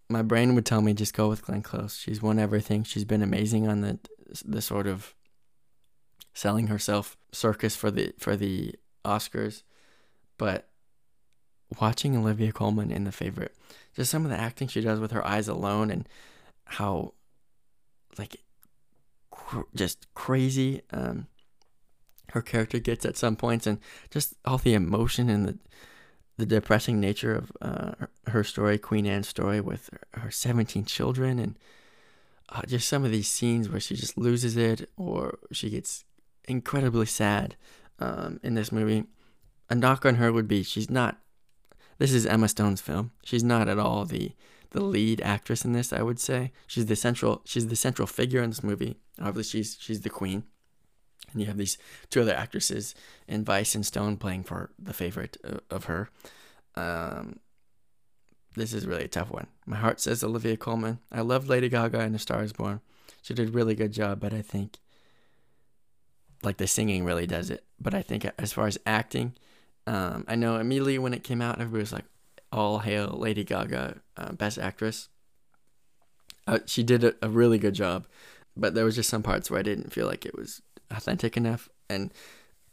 [0.09, 1.97] my brain would tell me just go with Glenn Close.
[1.97, 2.83] She's won everything.
[2.83, 3.99] She's been amazing on the
[4.43, 5.15] the sort of
[6.33, 9.63] selling herself circus for the for the Oscars.
[10.37, 10.69] But
[11.79, 13.55] watching Olivia Colman in the favorite,
[13.95, 16.07] just some of the acting she does with her eyes alone and
[16.65, 17.13] how
[18.17, 18.37] like
[19.47, 21.27] cr- just crazy um,
[22.31, 23.79] her character gets at some points, and
[24.11, 25.57] just all the emotion and the
[26.37, 31.57] the depressing nature of uh, her story, Queen Anne's story, with her 17 children, and
[32.49, 36.05] uh, just some of these scenes where she just loses it or she gets
[36.47, 37.55] incredibly sad
[37.97, 39.05] um, in this movie.
[39.67, 41.17] A knock on her would be she's not.
[41.97, 43.13] This is Emma Stone's film.
[43.23, 44.33] She's not at all the
[44.71, 45.93] the lead actress in this.
[45.93, 48.97] I would say she's the central she's the central figure in this movie.
[49.21, 50.43] Obviously, she's she's the queen,
[51.31, 51.77] and you have these
[52.09, 52.95] two other actresses
[53.27, 55.37] in Weisz and Stone playing for the favorite
[55.69, 56.09] of her.
[56.75, 57.39] Um,
[58.55, 59.47] this is really a tough one.
[59.65, 60.99] My heart says Olivia Colman.
[61.11, 62.81] I love Lady Gaga and A Star Is Born.
[63.21, 64.79] She did a really good job, but I think
[66.43, 67.63] like the singing really does it.
[67.79, 69.33] But I think as far as acting,
[69.85, 72.05] um, I know immediately when it came out, everybody was like,
[72.51, 75.09] all hail Lady Gaga, uh, Best Actress.
[76.45, 78.07] Uh, she did a, a, really good job,
[78.55, 81.67] but there was just some parts where I didn't feel like it was authentic enough.
[81.89, 82.11] And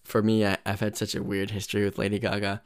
[0.04, 2.62] for me, I, have had such a weird history with Lady Gaga.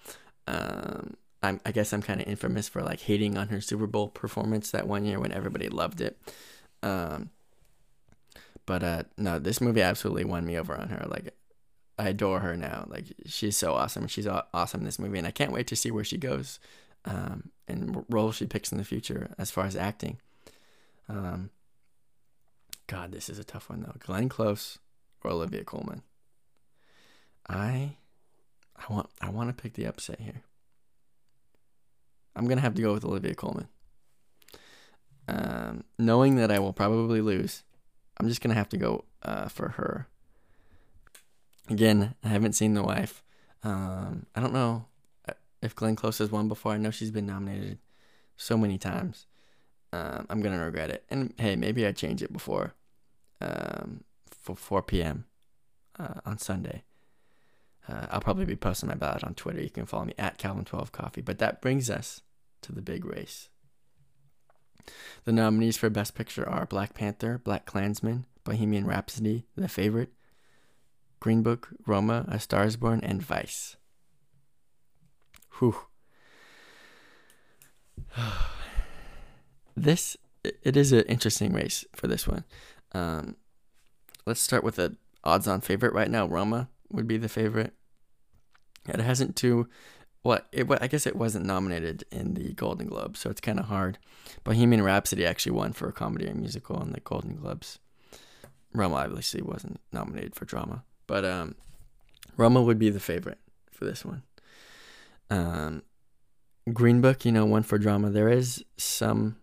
[0.47, 4.09] Um, I'm, I guess I'm kind of infamous for like hating on her Super Bowl
[4.09, 6.19] performance that one year when everybody loved it.
[6.83, 7.31] Um,
[8.67, 11.07] But uh, no, this movie absolutely won me over on her.
[11.09, 11.33] Like,
[11.99, 12.87] I adore her now.
[12.89, 14.09] Like, she's so awesome.
[14.09, 16.61] She's awesome in this movie, and I can't wait to see where she goes
[17.05, 20.19] um, and role she picks in the future as far as acting.
[21.09, 21.51] Um,
[22.87, 23.95] God, this is a tough one though.
[23.99, 24.79] Glenn Close
[25.23, 26.03] or Olivia Colman.
[27.49, 27.97] I,
[28.77, 30.43] I want, I want to pick the upset here.
[32.37, 33.69] I'm gonna have to go with Olivia Colman.
[35.27, 37.63] Um, knowing that I will probably lose,
[38.19, 40.07] I'm just gonna have to go uh, for her.
[41.69, 43.23] Again, I haven't seen The Wife.
[43.63, 44.87] Um, I don't know
[45.63, 46.73] if Glenn Close has won before.
[46.73, 47.79] I know she's been nominated
[48.37, 49.27] so many times.
[49.93, 51.05] Um, I'm gonna regret it.
[51.11, 52.75] And hey, maybe I change it before
[53.41, 55.25] um, for 4 p.m.
[55.99, 56.85] Uh, on Sunday.
[57.89, 59.63] Uh, I'll probably be posting my ballot on Twitter.
[59.63, 61.25] You can follow me at Calvin12Coffee.
[61.25, 62.21] But that brings us
[62.63, 63.49] to the big race.
[65.25, 70.13] The nominees for Best Picture are Black Panther, BlacKkKlansman, Bohemian Rhapsody, The Favorite,
[71.21, 73.77] Green Book, Roma, A Star is Born, and Vice.
[75.59, 75.77] Whew.
[79.77, 82.45] this it is an interesting race for this one.
[82.93, 83.37] Um,
[84.25, 86.27] let's start with the odds-on favorite right now.
[86.27, 87.75] Roma would be the favorite.
[88.89, 89.69] It hasn't too
[90.25, 93.67] well, it, I guess it wasn't nominated in the Golden Globes, so it's kind of
[93.67, 93.99] hard.
[94.45, 97.79] Bohemian Rhapsody actually won for a comedy or musical in the Golden Globes.
[98.75, 101.55] Roma obviously wasn't nominated for drama, but um,
[102.37, 103.39] Roma would be the favorite
[103.71, 104.23] for this one.
[105.31, 105.83] Um,
[106.73, 108.11] Green Book, you know, one for drama.
[108.11, 109.37] There is some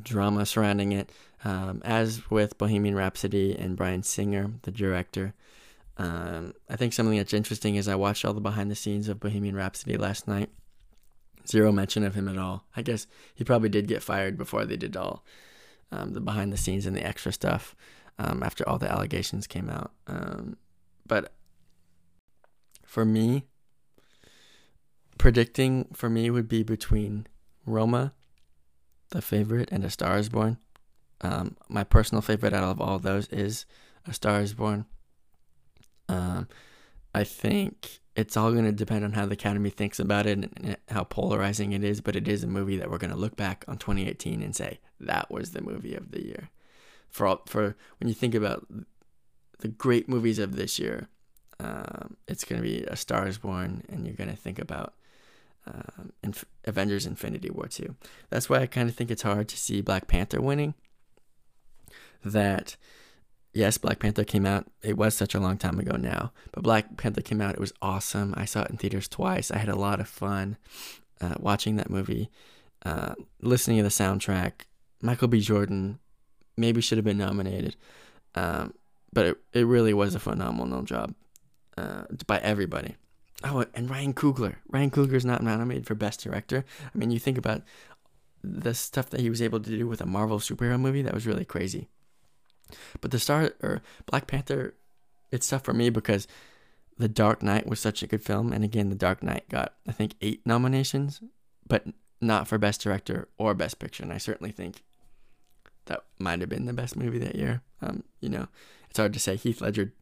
[0.00, 1.10] drama surrounding it,
[1.44, 5.34] um, as with Bohemian Rhapsody and Bryan Singer, the director.
[5.98, 9.20] Um, I think something that's interesting is I watched all the behind the scenes of
[9.20, 10.50] Bohemian Rhapsody last night.
[11.46, 12.64] Zero mention of him at all.
[12.76, 15.24] I guess he probably did get fired before they did all
[15.90, 17.76] um, the behind the scenes and the extra stuff
[18.18, 19.92] um, after all the allegations came out.
[20.06, 20.56] Um,
[21.06, 21.32] but
[22.86, 23.44] for me,
[25.18, 27.26] predicting for me would be between
[27.66, 28.12] Roma,
[29.10, 30.58] the favorite, and A Star is Born.
[31.20, 33.66] Um, my personal favorite out of all those is
[34.06, 34.86] A Star is Born.
[36.08, 36.48] Um,
[37.14, 40.76] I think it's all going to depend on how the Academy thinks about it and
[40.88, 43.64] how polarizing it is, but it is a movie that we're going to look back
[43.68, 46.50] on 2018 and say that was the movie of the year.
[47.08, 48.66] For all, for when you think about
[49.60, 51.08] the great movies of this year,
[51.60, 54.94] um, it's going to be A Star Is Born, and you're going to think about
[55.66, 57.94] um, Inf- Avengers: Infinity War 2.
[58.30, 60.74] That's why I kind of think it's hard to see Black Panther winning.
[62.24, 62.76] That
[63.52, 64.66] yes, Black Panther came out.
[64.82, 67.54] It was such a long time ago now, but Black Panther came out.
[67.54, 68.34] It was awesome.
[68.36, 69.50] I saw it in theaters twice.
[69.50, 70.56] I had a lot of fun
[71.20, 72.30] uh, watching that movie,
[72.84, 74.52] uh, listening to the soundtrack.
[75.00, 75.40] Michael B.
[75.40, 75.98] Jordan
[76.56, 77.76] maybe should have been nominated,
[78.34, 78.74] um,
[79.12, 81.14] but it, it really was a phenomenal job
[81.76, 82.96] uh, by everybody.
[83.44, 84.56] Oh, and Ryan Coogler.
[84.68, 86.64] Ryan Coogler is not nominated for Best Director.
[86.94, 87.62] I mean, you think about
[88.42, 91.02] the stuff that he was able to do with a Marvel superhero movie.
[91.02, 91.88] That was really crazy.
[93.00, 94.74] But the Star or Black Panther,
[95.30, 96.26] it's tough for me because
[96.98, 99.92] The Dark Knight was such a good film, and again, The Dark Knight got I
[99.92, 101.20] think eight nominations,
[101.66, 101.86] but
[102.20, 104.02] not for Best Director or Best Picture.
[104.02, 104.82] And I certainly think
[105.86, 107.62] that might have been the best movie that year.
[107.80, 108.46] Um, you know,
[108.88, 109.36] it's hard to say.
[109.36, 109.92] Heath Ledger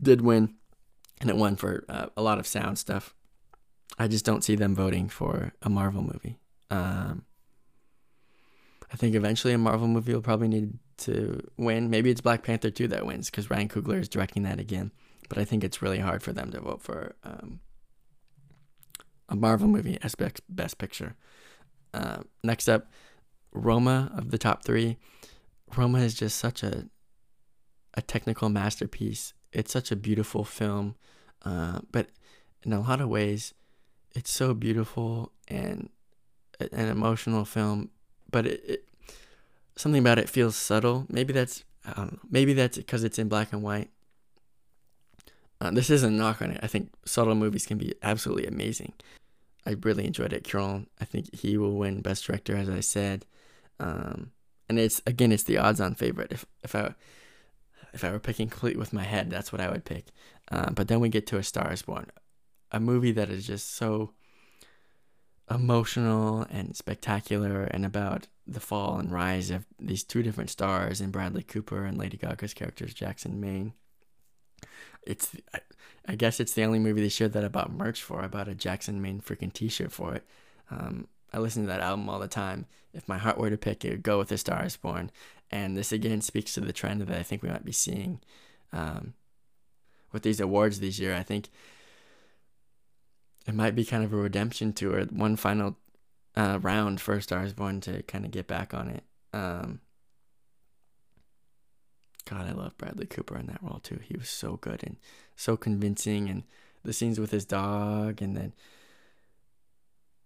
[0.00, 0.54] did win,
[1.20, 3.14] and it won for uh, a lot of sound stuff.
[3.98, 6.38] I just don't see them voting for a Marvel movie.
[6.70, 7.24] Um,
[8.92, 11.90] I think eventually a Marvel movie will probably need to win.
[11.90, 14.92] Maybe it's Black Panther 2 that wins because Ryan Coogler is directing that again.
[15.28, 17.60] But I think it's really hard for them to vote for um,
[19.28, 21.16] a Marvel movie as best, picture.
[21.92, 22.90] Uh, next up,
[23.52, 24.96] Roma of the top three.
[25.76, 26.88] Roma is just such a
[27.96, 29.32] a technical masterpiece.
[29.52, 30.96] It's such a beautiful film,
[31.44, 32.08] uh, but
[32.62, 33.54] in a lot of ways,
[34.14, 35.88] it's so beautiful and
[36.60, 37.90] an emotional film.
[38.30, 38.88] But it, it
[39.76, 41.06] something about it feels subtle.
[41.08, 42.18] Maybe that's I don't know.
[42.30, 43.90] Maybe that's because it's in black and white.
[45.60, 46.60] Uh, this isn't a knock on it.
[46.62, 48.92] I think subtle movies can be absolutely amazing.
[49.66, 50.44] I really enjoyed it.
[50.44, 53.24] Cuarón, I think he will win Best Director, as I said.
[53.80, 54.32] Um,
[54.68, 56.32] and it's again, it's the odds-on favorite.
[56.32, 56.94] If if I
[57.92, 60.06] if I were picking completely with my head, that's what I would pick.
[60.50, 62.06] Um, but then we get to A Star Is Born,
[62.70, 64.12] a movie that is just so
[65.50, 71.10] emotional and spectacular and about the fall and rise of these two different stars in
[71.10, 73.72] Bradley Cooper and Lady Gaga's characters, Jackson Maine.
[75.06, 75.36] It's,
[76.08, 78.22] I, guess it's the only movie they showed that I bought merch for.
[78.22, 80.24] I bought a Jackson Maine freaking T-shirt for it.
[80.70, 82.66] Um, I listen to that album all the time.
[82.94, 85.10] If my heart were to pick, it would go with A Star Is Born.
[85.50, 88.20] And this again speaks to the trend that I think we might be seeing
[88.72, 89.14] um,
[90.14, 91.14] with these awards this year.
[91.14, 91.50] I think
[93.46, 95.76] it might be kind of a redemption tour, one final
[96.36, 99.02] uh, round for A Star Is Born to kind of get back on it.
[99.34, 99.80] Um,
[102.24, 103.98] God, I love Bradley Cooper in that role too.
[104.02, 104.96] He was so good and
[105.36, 106.44] so convincing, and
[106.84, 108.54] the scenes with his dog, and then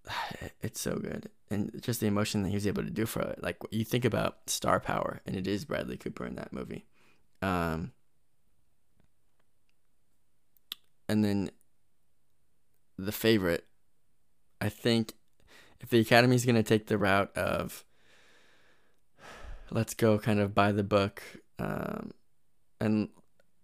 [0.61, 3.43] it's so good, and just the emotion that he was able to do for it.
[3.43, 6.84] Like you think about star power, and it is Bradley Cooper in that movie.
[7.41, 7.93] Um,
[11.09, 11.51] and then
[12.99, 13.65] the favorite,
[14.61, 15.15] I think,
[15.81, 17.85] if the Academy is going to take the route of
[19.71, 21.23] let's go kind of by the book,
[21.59, 22.11] um,
[22.81, 23.09] and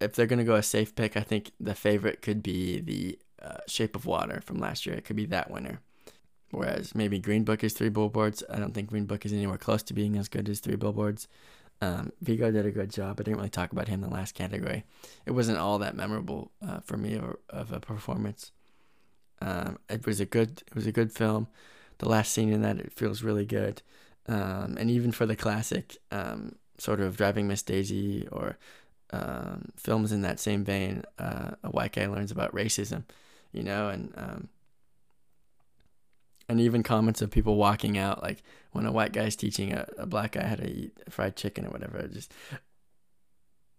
[0.01, 3.19] if they're going to go a safe pick, I think the favorite could be the
[3.43, 4.95] uh, Shape of Water from last year.
[4.95, 5.81] It could be that winner.
[6.51, 8.45] Whereas maybe Green Book is Three Billboards.
[8.49, 11.27] I don't think Green Book is anywhere close to being as good as Three Billboards.
[11.85, 13.21] Um, Viggo did a good job.
[13.21, 14.85] I didn't really talk about him in the last category.
[15.27, 18.53] It wasn't all that memorable uh, for me or, of a performance.
[19.43, 21.47] Um, it was a good it was a good film.
[21.99, 23.83] The last scene in that it feels really good,
[24.27, 28.57] um, and even for the classic um, sort of Driving Miss Daisy or
[29.11, 33.05] um, films in that same vein, uh, a white guy learns about racism,
[33.53, 34.49] you know, and um,
[36.49, 38.43] and even comments of people walking out, like
[38.73, 41.71] when a white guy's teaching a, a black guy how to eat fried chicken or
[41.71, 42.07] whatever.
[42.09, 42.33] Just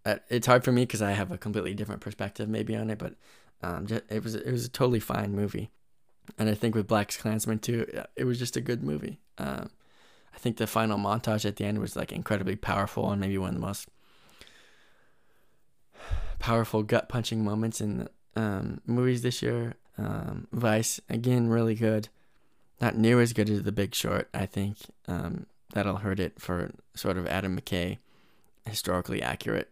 [0.04, 2.98] uh, it's hard for me because I have a completely different perspective maybe on it,
[2.98, 3.14] but
[3.62, 5.70] um, it was it was a totally fine movie,
[6.38, 9.20] and I think with BlacKkKlansman too, it was just a good movie.
[9.38, 9.70] Um,
[10.34, 13.48] I think the final montage at the end was like incredibly powerful and maybe one
[13.50, 13.88] of the most
[16.38, 19.74] powerful gut punching moments in um, movies this year.
[19.96, 22.10] Um, Vice again, really good.
[22.80, 24.28] Not near as good as The Big Short.
[24.34, 24.76] I think
[25.08, 27.98] um, that'll hurt it for sort of Adam McKay,
[28.66, 29.70] historically accurate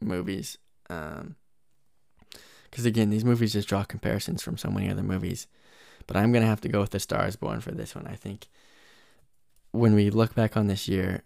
[0.00, 0.56] movies.
[0.88, 1.36] Because um,
[2.86, 5.46] again, these movies just draw comparisons from so many other movies.
[6.06, 8.06] But I'm gonna have to go with The Stars Born for this one.
[8.06, 8.48] I think
[9.72, 11.22] when we look back on this year,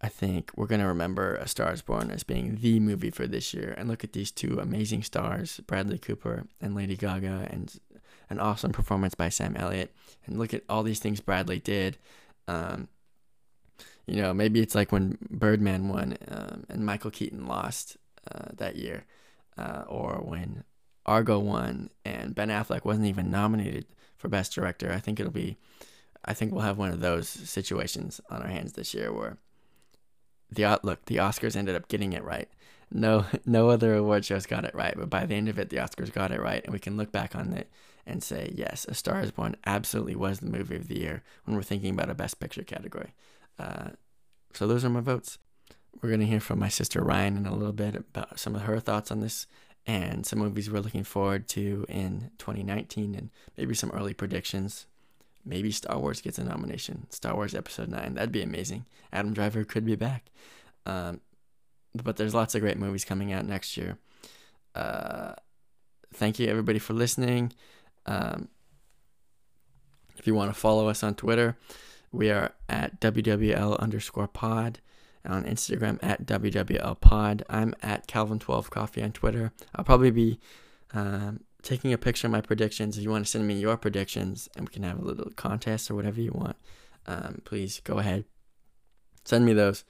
[0.00, 3.54] I think we're to remember A Star is Born as being the movie for this
[3.54, 3.74] year.
[3.76, 7.74] And look at these two amazing stars, Bradley Cooper and Lady Gaga, and
[8.28, 9.94] an awesome performance by Sam Elliott.
[10.26, 11.98] And look at all these things Bradley did.
[12.48, 12.88] Um,
[14.06, 17.96] you know, maybe it's like when Birdman won um, and Michael Keaton lost
[18.30, 19.04] uh, that year,
[19.58, 20.64] uh, or when
[21.04, 24.92] Argo won and Ben Affleck wasn't even nominated for Best Director.
[24.92, 25.56] I think it'll be,
[26.24, 29.38] I think we'll have one of those situations on our hands this year where
[30.50, 32.48] the look the Oscars ended up getting it right.
[32.90, 35.78] No, no other award shows got it right, but by the end of it, the
[35.78, 37.70] Oscars got it right, and we can look back on it
[38.06, 41.56] and say, yes, A Star Is Born absolutely was the movie of the year when
[41.56, 43.14] we're thinking about a Best Picture category.
[43.58, 43.90] Uh,
[44.52, 45.38] so those are my votes.
[46.00, 48.78] We're gonna hear from my sister Ryan in a little bit about some of her
[48.80, 49.46] thoughts on this
[49.86, 54.86] and some movies we're looking forward to in 2019 and maybe some early predictions
[55.46, 57.06] maybe Star Wars gets a nomination.
[57.10, 58.14] Star Wars Episode 9.
[58.14, 58.84] That'd be amazing.
[59.12, 60.26] Adam Driver could be back.
[60.84, 61.20] Um,
[61.94, 63.96] but there's lots of great movies coming out next year.
[64.74, 65.34] Uh,
[66.12, 67.52] thank you, everybody, for listening.
[68.06, 68.48] Um,
[70.16, 71.58] if you want to follow us on Twitter,
[72.12, 74.80] we are at WWL underscore pod.
[75.24, 77.44] On Instagram at WWL pod.
[77.50, 79.50] I'm at Calvin12 Coffee on Twitter.
[79.74, 80.38] I'll probably be
[80.94, 82.96] um, taking a picture of my predictions.
[82.96, 85.90] If you want to send me your predictions and we can have a little contest
[85.90, 86.56] or whatever you want,
[87.06, 88.24] um, please go ahead.
[89.24, 89.82] Send me those.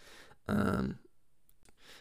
[0.48, 1.00] Um,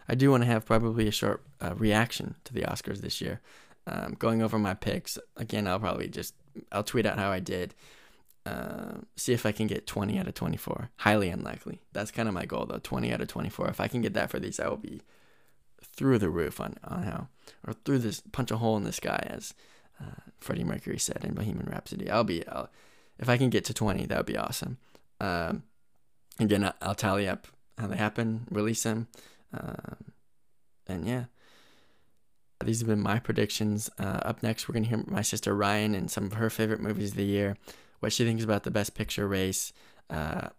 [0.07, 3.41] I do want to have probably a short uh, reaction to the Oscars this year.
[3.87, 6.33] Um, going over my picks again, I'll probably just
[6.71, 7.75] I'll tweet out how I did.
[8.45, 10.89] Uh, see if I can get 20 out of 24.
[10.97, 11.79] Highly unlikely.
[11.93, 12.79] That's kind of my goal though.
[12.81, 13.69] 20 out of 24.
[13.69, 15.01] If I can get that for these, I will be
[15.95, 17.27] through the roof on, on how,
[17.65, 19.53] or through this, punch a hole in the sky, as
[19.99, 22.09] uh, Freddie Mercury said in Bohemian Rhapsody.
[22.09, 22.69] I'll be, I'll,
[23.17, 24.77] if I can get to 20, that would be awesome.
[25.19, 25.63] Um,
[26.39, 29.07] again, I'll tally up how they happen, release them,
[29.53, 29.97] um,
[30.87, 31.25] and yeah.
[32.63, 33.89] These have been my predictions.
[33.99, 36.79] Uh, up next, we're going to hear my sister Ryan and some of her favorite
[36.79, 37.57] movies of the year,
[37.99, 39.73] what she thinks about the Best Picture race,
[40.09, 40.49] uh,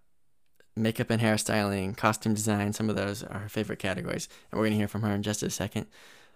[0.76, 4.28] makeup and hairstyling, costume design, some of those are her favorite categories.
[4.50, 5.86] And we're going to hear from her in just a second.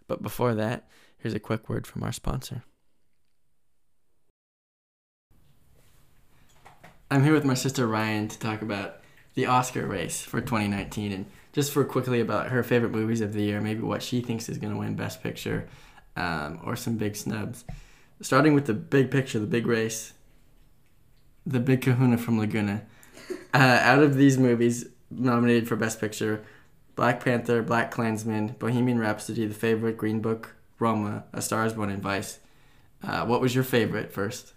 [0.06, 0.88] But before that,
[1.18, 2.64] here's a quick word from our sponsor.
[7.10, 9.00] I'm here with my sister Ryan to talk about
[9.34, 13.42] the Oscar race for 2019 and just for quickly about her favorite movies of the
[13.42, 15.68] year, maybe what she thinks is going to win Best Picture
[16.16, 17.64] um, or some big snubs.
[18.20, 20.12] Starting with the big picture, the big race,
[21.46, 22.82] The Big Kahuna from Laguna.
[23.52, 26.44] Uh, out of these movies nominated for Best Picture,
[26.94, 32.02] Black Panther, BlacKkKlansman, Bohemian Rhapsody, The Favorite, Green Book, Roma, A Star Is Born, and
[32.02, 32.38] Vice.
[33.02, 34.52] Uh, what was your favorite first?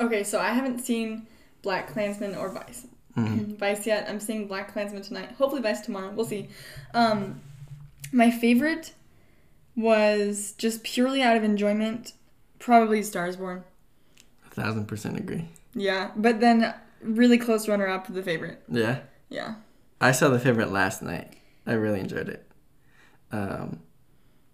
[0.00, 1.26] Okay, so I haven't seen
[1.62, 2.86] BlacKkKlansman or Vice.
[3.16, 3.56] Mhm.
[3.58, 4.08] Vice yet.
[4.08, 5.32] I'm seeing BlacKkKlansman tonight.
[5.38, 6.10] Hopefully Vice tomorrow.
[6.10, 6.48] We'll see.
[6.92, 7.40] Um,
[8.12, 8.92] my favorite
[9.76, 12.12] was just purely out of enjoyment,
[12.58, 13.64] probably Stars Born.
[14.46, 15.48] A thousand percent agree.
[15.74, 18.62] Yeah, but then really close runner up to the favorite.
[18.68, 19.00] Yeah.
[19.28, 19.56] Yeah.
[20.00, 21.34] I saw the favorite last night.
[21.66, 22.46] I really enjoyed it.
[23.32, 23.80] Um,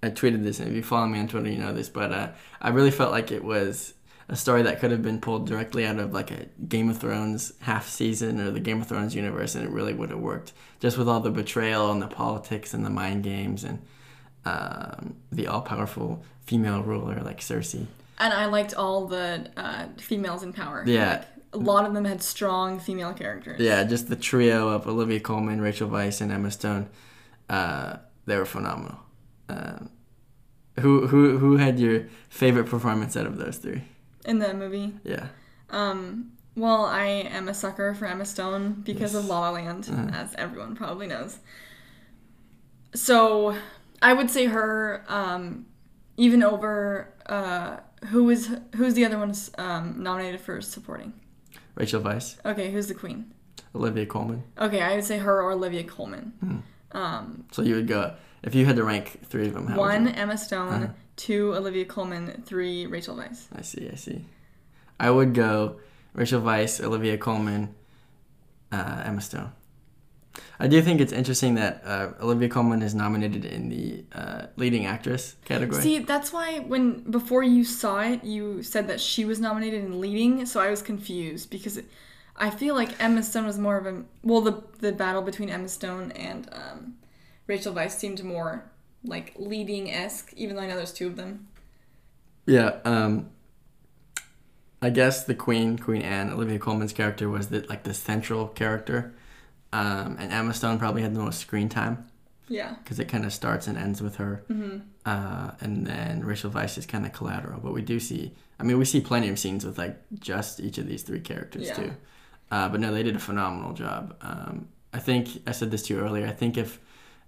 [0.02, 2.28] I tweeted this, and if you follow me on Twitter, you know this, but uh,
[2.62, 3.92] I really felt like it was
[4.30, 7.52] a story that could have been pulled directly out of like a Game of Thrones
[7.60, 10.52] half season or the Game of Thrones universe, and it really would have worked.
[10.78, 13.82] Just with all the betrayal and the politics and the mind games and
[14.44, 17.86] um, the all powerful female ruler like Cersei.
[18.18, 20.84] And I liked all the uh, females in power.
[20.86, 21.10] Yeah.
[21.10, 23.60] Like, a lot of them had strong female characters.
[23.60, 26.88] Yeah, just the trio of Olivia Colman, Rachel Weisz, and Emma Stone.
[27.48, 29.00] Uh, they were phenomenal.
[29.48, 29.90] Um,
[30.78, 33.82] who who who had your favorite performance out of those three?
[34.24, 34.92] In the movie.
[35.04, 35.28] Yeah,
[35.70, 39.30] Um, well, I am a sucker for Emma Stone because of Yes.
[39.30, 40.10] La La Land, Uh.
[40.14, 41.38] as everyone probably knows.
[42.94, 43.56] So,
[44.02, 45.66] I would say her, um,
[46.16, 51.12] even over uh, who is who's the other one um, nominated for supporting?
[51.76, 53.32] Rachel Weisz, Okay, who's the queen?
[53.74, 54.42] Olivia Colman.
[54.58, 56.32] Okay, I would say her or Olivia Colman.
[56.40, 56.56] Hmm.
[56.92, 59.66] Um, So you would go if you had to rank three of them.
[59.66, 60.92] How would one Emma Stone, Uh-huh.
[61.16, 63.46] two Olivia Colman, three Rachel Weisz.
[63.54, 63.88] I see.
[63.92, 64.24] I see.
[64.98, 65.80] I would go
[66.14, 67.74] Rachel Weisz, Olivia Colman,
[68.72, 69.52] uh, Emma Stone.
[70.58, 74.86] I do think it's interesting that uh, Olivia Colman is nominated in the uh, leading
[74.86, 75.82] actress category.
[75.82, 80.00] See, that's why when before you saw it, you said that she was nominated in
[80.00, 81.86] leading, so I was confused because it,
[82.40, 85.68] I feel like Emma Stone was more of a well, the the battle between Emma
[85.68, 86.94] Stone and um,
[87.46, 88.64] Rachel Weisz seemed more
[89.04, 91.46] like leading esque, even though I know there's two of them.
[92.46, 93.30] Yeah, um
[94.82, 99.14] I guess the Queen, Queen Anne, Olivia Colman's character was the like the central character.
[99.72, 102.08] Um, and Emma Stone probably had the most screen time
[102.48, 102.74] Yeah.
[102.82, 104.42] because it kind of starts and ends with her.
[104.48, 108.34] hmm Uh, and then Rachel Weisz is kind of collateral, but we do see.
[108.58, 111.68] I mean, we see plenty of scenes with like just each of these three characters
[111.68, 111.74] Yeah.
[111.74, 111.92] too.
[112.50, 114.16] Uh, but no, they did a phenomenal job.
[114.22, 116.26] Um, I think I said this to you earlier.
[116.26, 116.80] I think if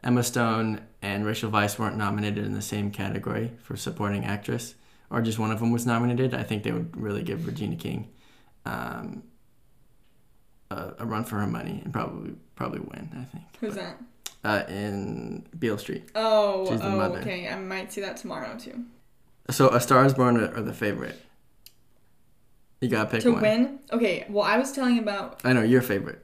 [0.03, 4.75] Emma Stone and Rachel Weisz weren't nominated in the same category for supporting actress,
[5.11, 8.09] or just one of them was nominated, I think they would really give Regina King
[8.67, 9.23] um,
[10.71, 13.11] a, a run for her money and probably probably win.
[13.17, 13.45] I think.
[13.61, 13.99] Who's But, that?
[14.45, 16.09] Uh, in Beale Street.
[16.17, 17.49] Oh, oh, okay.
[17.49, 18.85] I might see that tomorrow too.
[19.51, 21.21] So, A Star Is Born or, or the favorite?
[22.83, 23.41] You gotta pick to one.
[23.43, 24.27] win, okay.
[24.29, 26.21] Well, I was telling about I know your favorite.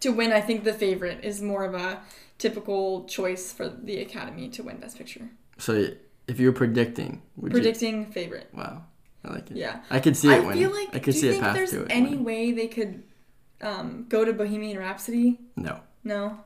[0.00, 0.30] to win.
[0.30, 2.00] I think the favorite is more of a
[2.38, 5.30] typical choice for the Academy to win Best Picture.
[5.58, 5.88] So,
[6.28, 8.48] if you're predicting, would Predicting favorite.
[8.52, 8.58] you?
[8.60, 8.84] Wow,
[9.24, 9.56] I like it.
[9.56, 9.80] Yeah.
[9.90, 10.58] I could see it I winning.
[10.68, 10.88] feel like.
[10.94, 11.88] I could do see you a think path there's to it.
[11.90, 12.24] any winning.
[12.24, 13.02] way they could
[13.62, 15.40] um, go to Bohemian Rhapsody?
[15.56, 15.80] No.
[16.04, 16.40] No.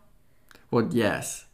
[0.71, 1.45] Well, yes.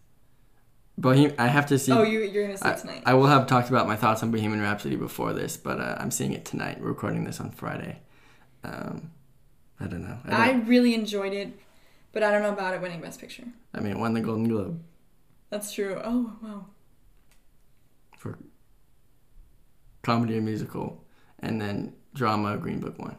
[1.00, 1.92] Bohem- I have to see.
[1.92, 3.02] oh, you you're gonna see I, it tonight.
[3.06, 6.10] I will have talked about my thoughts on Bohemian Rhapsody before this, but uh, I'm
[6.10, 6.80] seeing it tonight.
[6.80, 8.00] We're recording this on Friday.
[8.62, 9.10] Um,
[9.80, 10.18] I don't know.
[10.26, 11.58] I, I don't, really enjoyed it,
[12.12, 13.44] but I don't know about it winning Best Picture.
[13.74, 14.82] I, mean, it won the Golden Globe
[15.50, 16.00] That's true.
[16.04, 16.66] Oh wow.
[18.18, 18.38] for
[20.02, 21.04] comedy and musical,
[21.38, 22.58] and then drama.
[22.58, 23.16] Green Book won.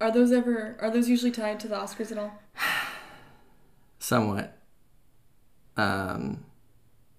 [0.00, 0.76] Are those ever?
[0.80, 2.40] Are those usually tied to the Oscars at all?
[3.98, 4.55] Somewhat.
[5.76, 6.44] Um,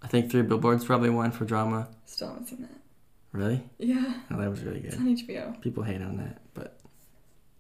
[0.02, 1.88] I think Three Billboards probably won for drama.
[2.06, 2.72] Still haven't seen that.
[3.32, 3.62] Really?
[3.78, 5.06] Yeah, Oh, that was really it's good.
[5.08, 5.62] on HBO.
[5.62, 6.80] People hate on that, but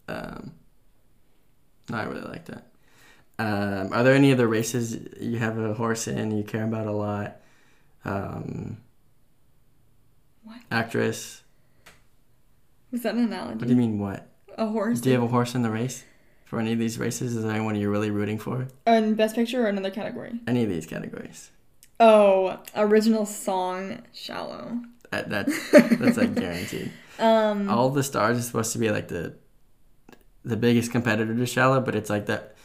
[0.08, 0.54] um,
[1.90, 2.68] no, I really like that.
[3.40, 6.92] Um, are there any other races you have a horse in you care about a
[6.92, 7.38] lot?
[8.06, 8.78] Um,
[10.44, 10.58] What?
[10.72, 11.44] Actress?
[12.92, 13.58] Was that an analogy?
[13.60, 14.00] What do you mean?
[14.00, 14.28] What?
[14.58, 15.02] A horse?
[15.02, 16.04] Do you have a horse in the race
[16.48, 17.36] for any of these races?
[17.36, 18.68] Is there anyone you're really rooting for?
[18.86, 20.40] In Best Picture or another category?
[20.48, 21.52] Any of these categories?
[22.00, 24.80] Oh, original song, "Shallow."
[25.12, 26.92] That, that's that's like guaranteed.
[27.20, 29.36] Um, All the stars is supposed to be like the
[30.46, 32.56] the biggest competitor to Shallow, but it's like that.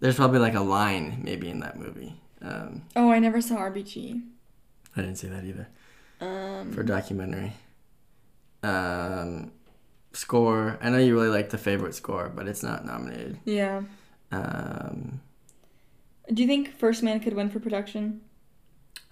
[0.00, 2.14] There's probably like a line maybe in that movie.
[2.42, 4.20] Um, oh, I never saw RBG.
[4.96, 5.68] I didn't see that either
[6.20, 7.52] Um, for documentary.
[8.64, 9.52] Um,
[10.12, 10.78] score.
[10.80, 13.38] I know you really like the favorite score, but it's not nominated.
[13.44, 13.82] yeah.
[14.30, 15.20] Um,
[16.32, 18.20] Do you think First Man could win for production?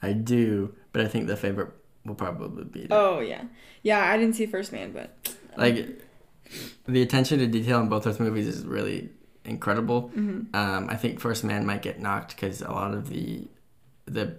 [0.03, 1.71] I do, but I think the favorite
[2.07, 2.87] will probably be.
[2.91, 3.45] Oh yeah,
[3.83, 4.11] yeah.
[4.11, 6.01] I didn't see First Man, but Like,
[6.87, 9.11] the attention to detail in both those movies is really
[9.45, 10.09] incredible.
[10.09, 13.47] hmm Um, I think First Man might get knocked because a lot of the
[14.07, 14.37] the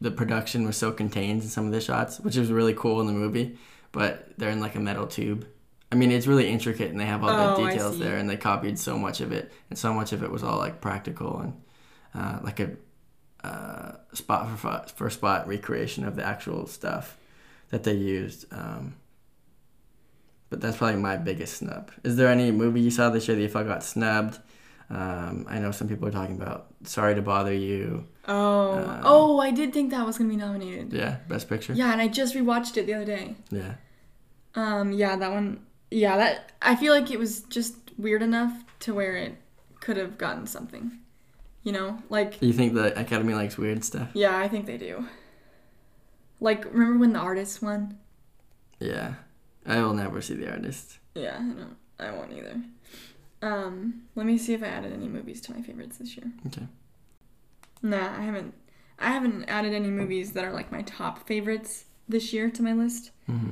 [0.00, 3.06] the production was so contained in some of the shots, which is really cool in
[3.08, 3.56] the movie.
[3.92, 5.46] But they're in like a metal tube.
[5.90, 8.38] I mean, it's really intricate, and they have all Oh, the details there, and they
[8.38, 11.62] copied so much of it, and so much of it was all like practical and
[12.14, 12.70] uh, like a
[13.44, 17.18] uh, spot for for spot recreation of the actual stuff
[17.68, 18.46] that they used.
[18.52, 18.94] Um,
[20.48, 21.90] but that's probably my biggest snub.
[22.04, 24.38] Is there any movie you saw this year that you thought got snubbed?
[24.90, 28.06] Um, I know some people are talking about Sorry to Bother You.
[28.28, 30.92] Oh, Um, oh, I did think that was gonna be nominated.
[30.92, 31.72] Yeah, Best Picture.
[31.72, 33.36] Yeah, and I just rewatched it the other day.
[33.50, 33.74] Yeah.
[34.54, 35.64] Um, yeah, that one.
[35.90, 39.36] Yeah, that I feel like it was just weird enough to where it
[39.80, 40.98] could have gotten something.
[41.62, 44.08] You know, like You think the Academy likes weird stuff?
[44.14, 45.06] yeah, I think they do.
[46.40, 47.98] Like, remember when the artist won?
[48.80, 49.14] Yeah.
[49.64, 50.98] I will never see The Artist.
[51.14, 51.76] Yeah, I don't.
[52.00, 52.60] I won't either.
[53.42, 56.26] Um, let me see if I added any movies to my favorites this year.
[56.46, 56.66] Okay.
[57.82, 58.54] Nah, I haven't.
[58.98, 62.72] I haven't added any movies that are like my top favorites this year to my
[62.72, 63.10] list.
[63.26, 63.50] hmm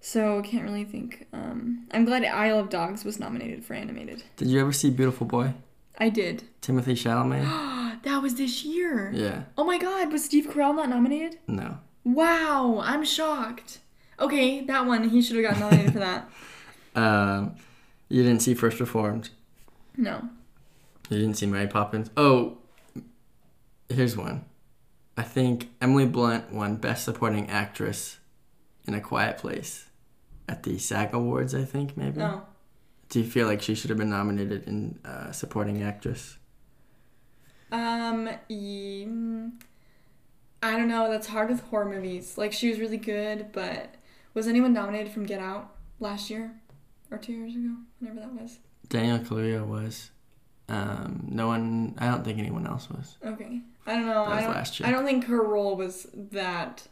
[0.00, 1.26] So can't really think.
[1.32, 4.24] Um, I'm glad Isle of Dogs was nominated for animated.
[4.36, 5.54] Did you ever see Beautiful Boy?
[5.98, 6.44] I did.
[6.62, 8.02] Timothée Chalamet?
[8.02, 9.12] that was this year.
[9.14, 9.44] yeah.
[9.56, 11.38] Oh my God, was Steve Carell not nominated?
[11.46, 11.78] No.
[12.04, 13.78] Wow, I'm shocked.
[14.18, 16.28] Okay, that one he should have gotten nominated for that.
[16.94, 17.54] Um,
[18.08, 19.30] you didn't see First Reformed.
[19.96, 20.28] No.
[21.10, 22.10] You didn't see Mary Poppins.
[22.16, 22.58] Oh,
[23.88, 24.44] here's one.
[25.16, 28.18] I think Emily Blunt won Best Supporting Actress
[28.86, 29.86] in A Quiet Place
[30.48, 31.54] at the SAG Awards.
[31.54, 32.18] I think maybe.
[32.18, 32.42] No.
[33.08, 36.36] Do you feel like she should have been nominated in uh, Supporting Actress?
[37.72, 38.28] Um,
[40.62, 41.10] I don't know.
[41.10, 42.38] That's hard with horror movies.
[42.38, 43.94] Like she was really good, but
[44.34, 46.52] was anyone nominated from Get Out last year
[47.10, 47.74] or two years ago?
[48.00, 48.58] Whenever that was.
[48.88, 50.10] Daniel Kaluuya was.
[50.68, 51.94] Um, no one.
[51.98, 53.16] I don't think anyone else was.
[53.24, 53.60] Okay.
[53.86, 54.24] I don't know.
[54.24, 54.54] That I was don't.
[54.54, 54.88] last year.
[54.88, 56.86] I don't think her role was that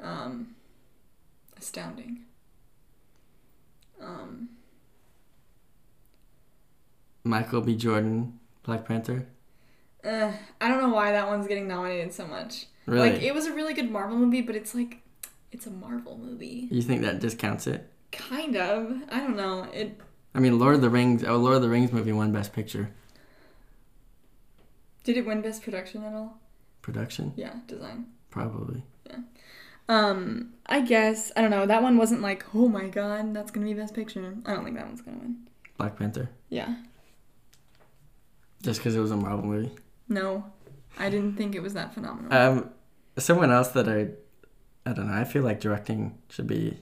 [0.00, 0.54] um,
[1.56, 2.20] astounding.
[4.00, 4.50] Um,
[7.24, 7.74] Michael B.
[7.74, 9.26] Jordan, Black Panther.
[10.04, 12.66] uh, I don't know why that one's getting nominated so much.
[12.86, 13.10] Really?
[13.10, 15.02] Like it was a really good Marvel movie, but it's like
[15.52, 16.68] it's a Marvel movie.
[16.70, 17.90] you think that discounts it?
[18.12, 19.02] Kind of.
[19.10, 19.64] I don't know.
[19.72, 20.00] It
[20.34, 21.24] I mean, Lord of the Rings.
[21.24, 22.90] Oh, Lord of the Rings movie won Best Picture.
[25.04, 26.38] did it win Best Production at all?
[26.82, 28.06] Production, Yeah, design.
[28.30, 28.82] probably.
[29.06, 29.18] Yeah.
[29.88, 31.66] Um, I guess I don't know.
[31.66, 34.36] That one wasn't like, oh my god, that's gonna be Best Picture.
[34.46, 35.36] I don't think that one's gonna win.
[35.76, 36.30] Black Panther.
[36.50, 36.76] Yeah.
[38.62, 39.70] Just because it was a Marvel movie.
[40.08, 40.44] No,
[40.98, 42.32] I didn't think it was that phenomenal.
[42.36, 42.70] Um,
[43.18, 44.08] someone else that I,
[44.88, 45.14] I don't know.
[45.14, 46.80] I feel like directing should be,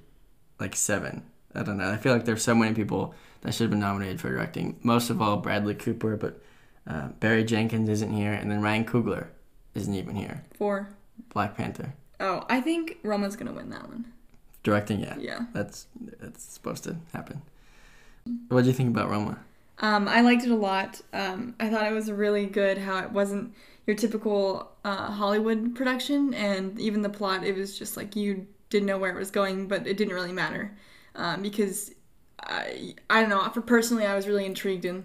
[0.58, 1.22] like seven.
[1.54, 1.90] I don't know.
[1.90, 4.78] I feel like there's so many people that should have been nominated for directing.
[4.82, 6.40] Most of all, Bradley Cooper, but
[6.86, 9.28] uh, Barry Jenkins isn't here, and then Ryan Coogler
[9.74, 10.44] isn't even here.
[10.56, 10.88] Four.
[11.32, 14.06] Black Panther Oh, I think Roma's gonna win that one.
[14.62, 15.00] directing.
[15.00, 15.46] Yeah, Yeah.
[15.52, 15.86] that's
[16.20, 17.42] that's supposed to happen.
[18.48, 19.38] What do you think about Roma?
[19.78, 21.00] Um, I liked it a lot.
[21.12, 23.54] Um, I thought it was really good how it wasn't
[23.86, 28.86] your typical uh, Hollywood production, and even the plot, it was just like you didn't
[28.86, 30.76] know where it was going, but it didn't really matter
[31.14, 31.92] um, because
[32.40, 33.48] I, I don't know.
[33.50, 35.04] For personally, I was really intrigued in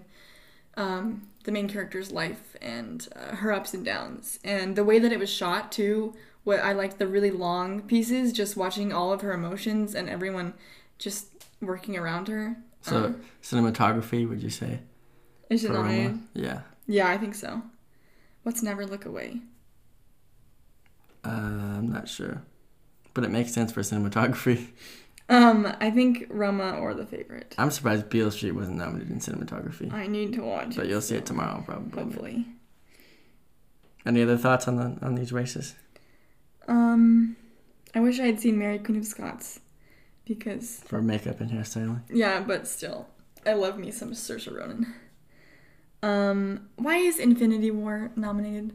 [0.76, 5.12] um, the main character's life and uh, her ups and downs, and the way that
[5.12, 6.14] it was shot too.
[6.44, 10.54] What I liked the really long pieces, just watching all of her emotions and everyone
[10.98, 11.28] just
[11.60, 12.56] working around her.
[12.80, 14.80] So Um, cinematography, would you say?
[15.48, 16.18] is it Roma?
[16.34, 16.62] Yeah.
[16.88, 17.62] Yeah, I think so.
[18.44, 19.42] Let's never look away.
[21.24, 22.42] Uh, I'm not sure,
[23.14, 24.68] but it makes sense for cinematography.
[25.28, 27.54] Um, I think Roma or the favorite.
[27.56, 30.90] I'm surprised Beale Street wasn't nominated in cinematography, I need to watch but it.
[30.90, 32.02] you'll see it tomorrow probably.
[32.02, 32.46] Hopefully.
[34.04, 35.74] Any other thoughts on the on these races?
[36.68, 37.36] Um,
[37.94, 39.60] I wish I had seen Mary Queen of Scots,
[40.24, 43.08] because For makeup and hairstyling, yeah, but still,
[43.46, 44.92] I love me some Saoirse Ronan.
[46.02, 48.72] Um, why is Infinity War nominated?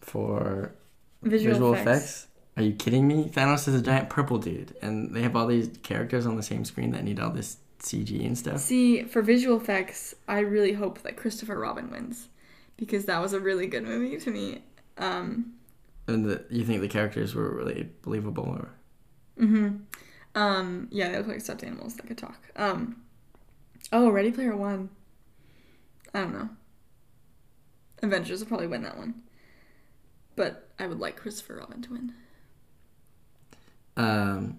[0.00, 0.74] for
[1.22, 1.86] Visual, visual, effects.
[1.88, 2.26] effects.
[2.56, 3.30] Are you kidding me?
[3.34, 6.64] Thanos is a giant purple dude, and they have all these characters on the same
[6.64, 8.60] screen that need all this CG and stuff.
[8.60, 12.28] See, for visual effects, I really hope that Christopher Robin wins,
[12.76, 14.62] because that was a really good movie to me.
[14.98, 15.54] Um,
[16.06, 18.68] And the, you think the characters were really believable, or
[19.40, 19.76] Mm-hmm.
[20.34, 22.38] Um, yeah, they look like stuffed animals that could talk.
[22.56, 23.02] Um,
[23.92, 24.90] oh, Ready Player One.
[26.14, 26.48] I don't know.
[28.02, 29.22] Avengers will probably win that one.
[30.36, 32.12] But I would like Christopher Robin to win.
[33.96, 34.58] Um,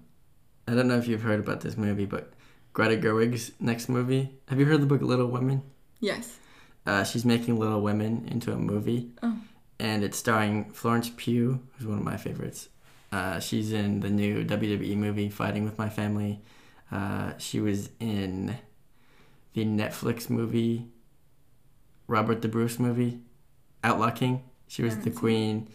[0.68, 2.34] I don't know if you've heard about this movie, but
[2.74, 4.32] Greta Gerwig's next movie.
[4.48, 5.62] Have you heard the book Little Women?
[6.00, 6.38] Yes.
[6.86, 9.12] Uh, she's making Little Women into a movie.
[9.22, 9.38] Oh.
[9.80, 12.70] And it's starring Florence Pugh, who's one of my favorites.
[13.12, 16.42] Uh, she's in the new WWE movie Fighting with My Family.
[16.92, 18.58] Uh, she was in
[19.54, 20.88] the Netflix movie
[22.08, 23.20] Robert the Bruce movie,
[23.84, 24.44] Outlaw King.
[24.68, 25.20] She was the Haven't seen it.
[25.20, 25.68] queen.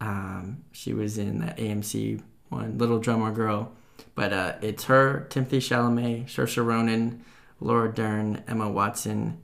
[0.00, 3.72] Um, she was in that AMC one, Little Drummer Girl.
[4.14, 7.22] But uh, it's her, Timothée Chalamet, Saoirse Ronan,
[7.60, 9.38] Laura Dern, Emma Watson,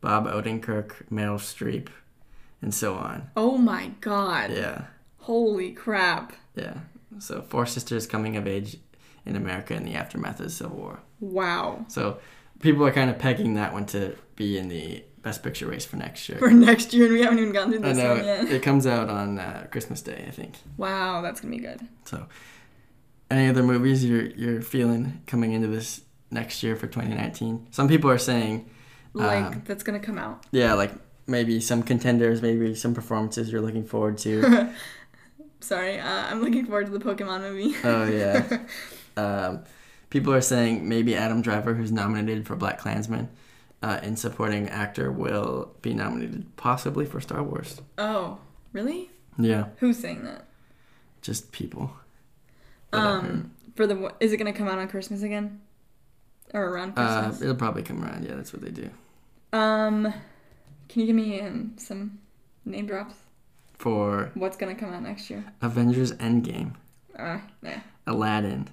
[0.00, 1.88] Bob Odenkirk, Meryl Streep,
[2.62, 3.30] and so on.
[3.36, 4.50] Oh my god.
[4.52, 4.84] Yeah,
[5.18, 6.32] Holy crap.
[6.54, 6.78] yeah.
[7.18, 8.76] So four sisters coming of age
[9.24, 11.00] in America in the aftermath of the Civil War.
[11.20, 11.84] Wow.
[11.88, 12.18] So
[12.60, 15.96] people are kind of pegging that one to be in the Best Picture race for
[15.96, 16.38] next year.
[16.38, 18.44] For next year, and we haven't even gotten through I this know one yet.
[18.44, 20.54] it, it comes out on uh, Christmas Day, I think.
[20.76, 21.80] Wow, that's gonna be good.
[22.04, 22.26] So,
[23.28, 27.66] any other movies you're you're feeling coming into this next year for 2019?
[27.72, 28.70] Some people are saying,
[29.14, 30.44] Like Um, that's gonna come out.
[30.52, 30.92] yeah, like
[31.26, 34.70] maybe some contenders, maybe some performances you're looking forward to.
[35.60, 37.74] Sorry, uh, I'm looking forward to the Pokemon movie.
[37.84, 38.58] oh yeah.
[39.18, 39.64] Um,
[40.10, 43.28] people are saying maybe Adam Driver, who's nominated for BlacKkKlansman,
[43.82, 47.80] uh, in supporting actor, will be nominated possibly for Star Wars.
[47.98, 48.38] oh,
[48.72, 49.10] really?
[49.38, 50.46] Yeah, Who's saying that?
[51.22, 51.90] just people.
[52.92, 53.30] that I've heard.
[53.30, 55.60] Um, for the is it gonna come out on Christmas again,
[56.54, 57.42] or around Uh, Christmas?
[57.42, 58.24] it'll probably come around.
[58.24, 58.88] Yeah, that's what they do.
[59.52, 60.12] um,
[60.88, 62.18] can you give me um, some
[62.64, 63.14] name drops?
[63.78, 65.44] For What's gonna come out next year?
[65.60, 66.72] Avengers Endgame,
[67.18, 68.68] Uh, nah, Aladdin,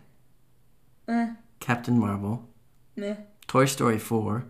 [1.09, 2.47] eh, Captain Marvel,
[2.95, 3.15] meh.
[3.47, 4.45] Toy Story 4.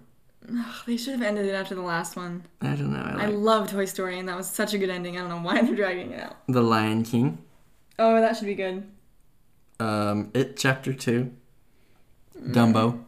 [0.50, 2.44] Ugh, they should have ended it after the last one.
[2.62, 3.00] I don't know.
[3.00, 5.16] I I love Toy Story, and that was such a good ending.
[5.18, 6.36] I don't know why they're dragging it out.
[6.48, 7.38] The Lion King,
[7.98, 8.84] Oh, that should be good.
[9.80, 11.32] um, It Chapter 2,
[12.40, 13.04] Dumbo,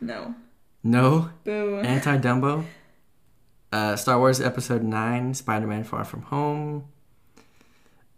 [0.00, 0.34] No.
[0.82, 1.78] No, Boo.
[1.80, 2.64] Anti Dumbo,
[3.72, 6.84] uh, Star Wars Episode 9, Spider Man Far From Home.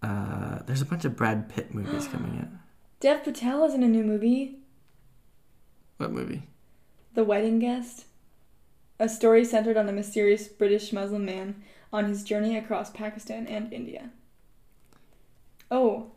[0.02, 2.48] Uh, there's a bunch of Brad Pitt movies coming out.
[3.00, 4.58] Dev Patel is in a new movie,
[5.98, 6.44] What movie?
[7.14, 8.04] The Wedding Guest.
[8.98, 13.72] A story centered on a mysterious British Muslim man on his journey across Pakistan and
[13.72, 14.10] India.
[15.70, 16.10] Oh,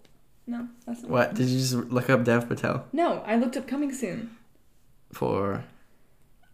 [0.47, 1.33] no, that's not What?
[1.35, 4.35] Did you just look up Dev Patel No, I looked up coming soon.
[5.11, 5.63] for.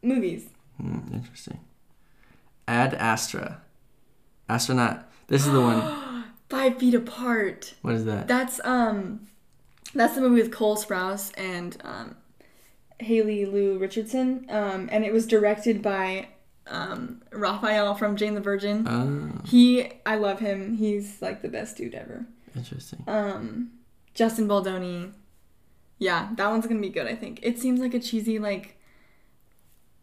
[0.01, 0.49] Movies.
[0.79, 1.59] Hmm, interesting.
[2.67, 3.61] Ad Astra.
[4.49, 5.09] Astronaut.
[5.27, 6.23] This is the one.
[6.49, 7.73] Five feet apart.
[7.81, 8.27] What is that?
[8.27, 9.27] That's um,
[9.95, 12.15] that's the movie with Cole Sprouse and um,
[12.99, 14.45] Haley Lu Richardson.
[14.49, 16.27] Um, and it was directed by
[16.67, 18.87] um Raphael from Jane the Virgin.
[18.87, 20.75] Oh, He, I love him.
[20.77, 22.25] He's like the best dude ever.
[22.55, 23.03] interesting.
[23.07, 23.71] Um,
[24.13, 25.11] Justin Baldoni.
[25.99, 27.07] Yeah, that one's gonna be good.
[27.07, 28.77] I think it seems like a cheesy like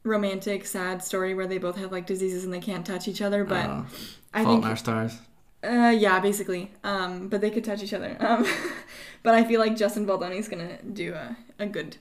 [0.05, 3.45] romantic sad story where they both have like diseases and they can't touch each other.
[3.45, 3.87] But Oh,
[4.35, 5.19] I Fault think in Our Stars.
[5.65, 6.71] uh, yeah, basically.
[6.83, 8.17] Um, but they could touch each other.
[8.21, 8.47] Um,
[9.23, 11.97] but I feel like Justin Baldoni's gonna do a, a good,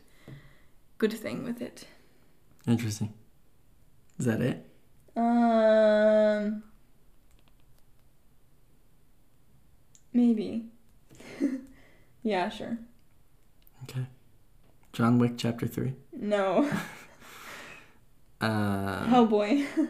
[1.01, 1.85] good thing with it.
[2.67, 3.11] Interesting.
[4.19, 4.63] Is that it?
[5.17, 6.61] Um,
[10.13, 10.65] maybe.
[12.21, 12.77] yeah, sure.
[13.83, 14.05] Okay.
[14.93, 15.95] John Wick Chapter 3.
[16.13, 16.69] No,
[18.41, 19.65] Uh, Hellboy.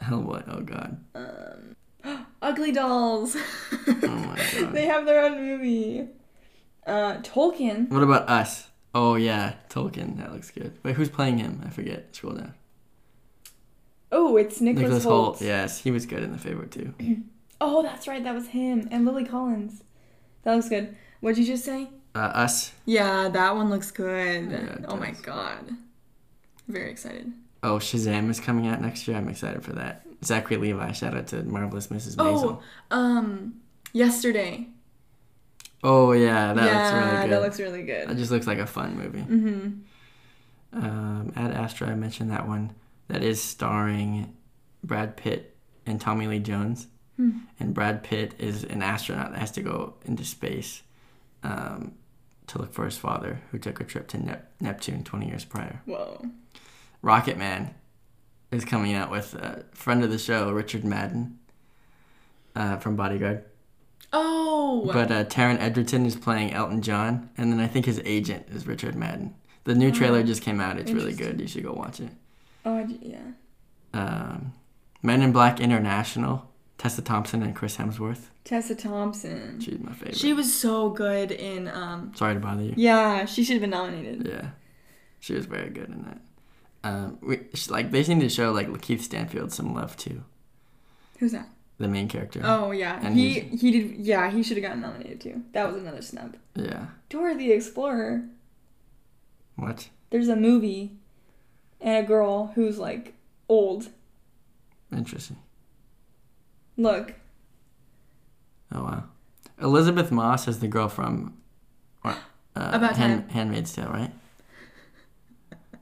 [0.00, 0.44] Hellboy.
[0.48, 1.04] Oh, God.
[1.14, 3.36] Um, Ugly Dolls.
[3.86, 4.72] Oh, my God.
[4.72, 6.08] they have their own movie.
[6.86, 7.90] Uh, Tolkien.
[7.90, 8.68] What about Us?
[8.94, 9.54] Oh, yeah.
[9.70, 10.18] Tolkien.
[10.18, 10.78] That looks good.
[10.82, 11.62] Wait, who's playing him?
[11.64, 12.14] I forget.
[12.14, 12.54] Scroll down.
[14.10, 15.38] Oh, it's Nicholas, Nicholas Hoult.
[15.38, 15.40] Hoult.
[15.40, 16.94] Yes, he was good in The Favorite, too.
[17.64, 18.24] Oh, that's right.
[18.24, 19.84] That was him and Lily Collins.
[20.42, 20.96] That looks good.
[21.20, 21.90] What'd you just say?
[22.12, 22.72] Uh, Us.
[22.86, 24.50] Yeah, that one looks good.
[24.50, 25.70] Yeah, oh my god.
[26.66, 27.32] Very excited.
[27.62, 29.16] Oh, Shazam is coming out next year.
[29.16, 30.04] I'm excited for that.
[30.24, 30.90] Zachary Levi.
[30.90, 32.16] Shout out to Marvelous Mrs.
[32.16, 32.60] Maisel.
[32.90, 33.60] Oh, um,
[33.92, 34.66] yesterday.
[35.82, 36.52] Oh, yeah.
[36.52, 37.30] That yeah, looks really good.
[37.30, 38.08] that looks really good.
[38.08, 39.20] That just looks like a fun movie.
[39.20, 40.84] Mm-hmm.
[40.84, 42.74] Um, Ad Astra, I mentioned that one.
[43.08, 44.34] That is starring
[44.82, 46.86] Brad Pitt and Tommy Lee Jones.
[47.16, 47.30] Hmm.
[47.60, 50.82] And Brad Pitt is an astronaut that has to go into space
[51.42, 51.92] um,
[52.46, 55.82] to look for his father, who took a trip to Nep- Neptune 20 years prior.
[55.84, 56.24] Whoa.
[57.02, 57.74] Rocket Man
[58.50, 61.38] is coming out with a friend of the show, Richard Madden,
[62.54, 63.44] uh, from Bodyguard.
[64.12, 64.90] Oh.
[64.92, 68.66] But uh, Taron Egerton is playing Elton John, and then I think his agent is
[68.66, 69.34] Richard Madden.
[69.64, 70.78] The new trailer Oh, just came out.
[70.78, 71.40] It's really good.
[71.40, 72.10] You should go watch it.
[72.64, 73.20] oh, yeah.
[73.94, 74.52] Um,
[75.02, 76.48] Men in Black International,
[76.78, 78.26] Tessa Thompson and Chris Hemsworth.
[78.44, 79.60] Tessa Thompson.
[79.60, 80.16] She's my favorite.
[80.16, 82.12] She was so good in um.
[82.14, 82.74] Sorry to bother you.
[82.76, 84.26] Yeah, she should have been nominated.
[84.26, 84.48] Yeah.
[85.20, 86.18] She was very good in that.
[86.84, 87.38] Um, we,
[87.68, 90.24] like they seem to show like Keith Stanfield some love too,
[91.20, 91.48] Who's that?
[91.78, 92.40] The main character.
[92.44, 93.96] Oh yeah, And he he did.
[94.06, 95.42] Yeah, he should have gotten nominated too.
[95.52, 96.36] That was another snub.
[96.54, 96.86] Yeah.
[97.08, 98.24] Dora the Explorer.
[99.56, 99.88] What?
[100.10, 100.92] There's a movie,
[101.80, 103.14] and a girl who's like
[103.48, 103.88] old.
[104.94, 105.38] Interesting.
[106.76, 107.14] Look,
[108.74, 109.04] Oh wow.
[109.60, 111.36] Elisabeth Moss is the girl from
[112.04, 112.14] uh,
[112.56, 113.28] About Hand, Time.
[113.30, 114.10] Handmaid's Tale, right?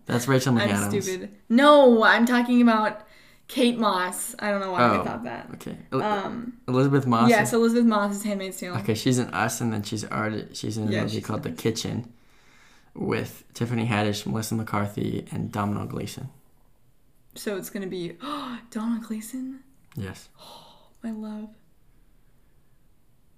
[0.06, 0.92] That's Rachel McAdams.
[0.94, 1.30] I'm stupid.
[1.48, 3.02] No, I'm talking about
[3.50, 4.36] Kate Moss.
[4.38, 5.00] I don't know why Oh.
[5.00, 5.50] I thought that.
[5.54, 5.76] Okay.
[5.92, 7.28] Um, Elisabeth Moss.
[7.28, 8.76] yes, Elisabeth Moss is Handmaid's Tale.
[8.76, 11.50] Okay, she's in Us, and then she's already she's in a Yeah, movie called The.
[11.50, 12.12] Kitchen,
[12.94, 16.28] with Tiffany Haddish, Melissa McCarthy, and Domhnall Gleeson.
[17.34, 19.60] So it's gonna be oh, Donald Gleason.
[19.96, 20.28] Yes.
[21.02, 21.48] My love.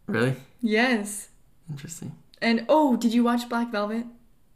[0.07, 0.37] Really?
[0.61, 1.29] Yes.
[1.71, 2.15] Interesting.
[2.43, 4.05] And oh, did you watch Black Velvet?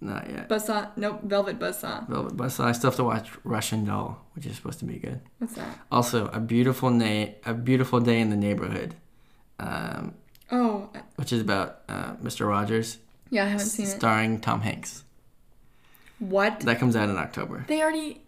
[0.01, 0.49] Not yet.
[0.49, 0.91] Buzzsaw?
[0.97, 2.07] Nope, Velvet Buzzsaw.
[2.09, 2.65] Velvet Buzzsaw.
[2.67, 5.21] I still have to watch Russian Doll, which is supposed to be good.
[5.39, 5.79] What's that?
[5.91, 8.95] Also, a beautiful na- a beautiful day in the neighborhood,
[9.59, 10.15] um,
[10.53, 12.47] Oh, which is about uh, Mr.
[12.47, 12.99] Rogers,
[13.31, 13.91] yeah, I haven't seen it.
[13.91, 15.03] starring Tom Hanks.
[16.19, 16.61] What?
[16.61, 17.65] That comes out in October.
[17.67, 18.23] They already.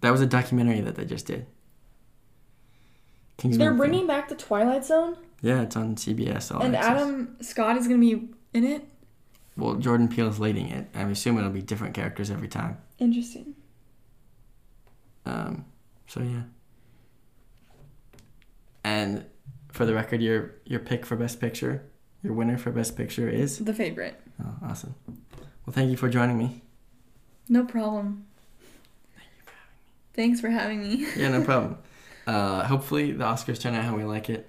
[0.00, 1.46] That was a documentary that they just did.
[3.36, 3.76] Kingsman They're film.
[3.78, 6.52] bringing back the Twilight Zone, Yeah, it's on CBS.
[6.54, 6.90] All and Access.
[7.02, 8.88] Adam Scott is gonna be in it.
[9.58, 10.86] Well, Jordan Peele is leading it.
[10.94, 12.78] I'm assuming it'll be different characters every time.
[12.98, 13.54] Interesting.
[15.26, 15.64] Um,
[16.06, 16.42] so yeah.
[18.84, 19.26] And
[19.72, 21.82] for the record, your your pick for best picture,
[22.22, 23.58] your winner for best picture is.
[23.58, 24.20] The favorite.
[24.42, 24.94] Oh, awesome.
[25.66, 26.62] Well, thank you for joining me.
[27.48, 28.26] No problem.
[29.16, 30.14] Thank you for having me.
[30.14, 31.06] Thanks for having me.
[31.16, 31.78] Yeah, no problem.
[32.26, 34.48] uh, hopefully the Oscars turn out how we like it,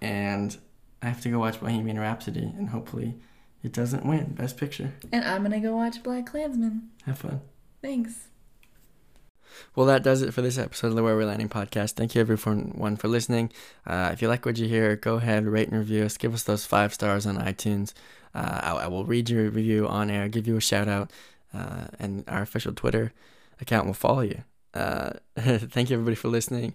[0.00, 0.56] and
[1.02, 3.14] I have to go watch Bohemian Rhapsody, and hopefully
[3.62, 4.92] it doesn't win best picture.
[5.12, 6.82] And I'm gonna go watch BlacKkKlansman.
[7.06, 7.40] Have fun.
[7.82, 8.28] Thanks.
[9.74, 11.92] Well, that does it for this episode of the Where We're Landing podcast.
[11.92, 13.50] Thank you everyone for listening.
[13.86, 16.16] Uh, if you like what you hear, go ahead, rate and review us.
[16.16, 17.92] Give us those five stars on iTunes.
[18.34, 21.10] Uh, I, I will read your review on air, give you a shout out,
[21.54, 23.12] uh, and our official Twitter
[23.60, 24.42] account will follow you.
[24.74, 26.74] Uh, thank you everybody for listening.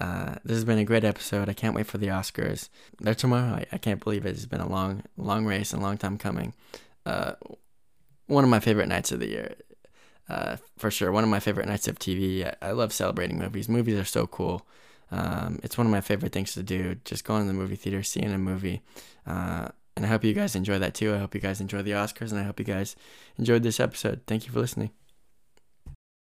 [0.00, 1.48] Uh, this has been a great episode.
[1.48, 2.70] I can't wait for the Oscars.
[2.98, 3.54] They're tomorrow.
[3.56, 4.30] I, I can't believe it.
[4.30, 6.54] It's been a long, long race and a long time coming.
[7.04, 7.32] Uh,
[8.26, 9.54] one of my favorite nights of the year
[10.28, 11.12] uh, for sure.
[11.12, 12.46] One of my favorite nights of TV.
[12.46, 13.68] I, I love celebrating movies.
[13.68, 14.66] Movies are so cool.
[15.10, 16.96] Um, it's one of my favorite things to do.
[17.04, 18.80] Just going to the movie theater, seeing a movie.
[19.26, 21.14] Uh, and I hope you guys enjoy that too.
[21.14, 22.96] I hope you guys enjoy the Oscars, and I hope you guys
[23.36, 24.22] enjoyed this episode.
[24.26, 24.92] Thank you for listening.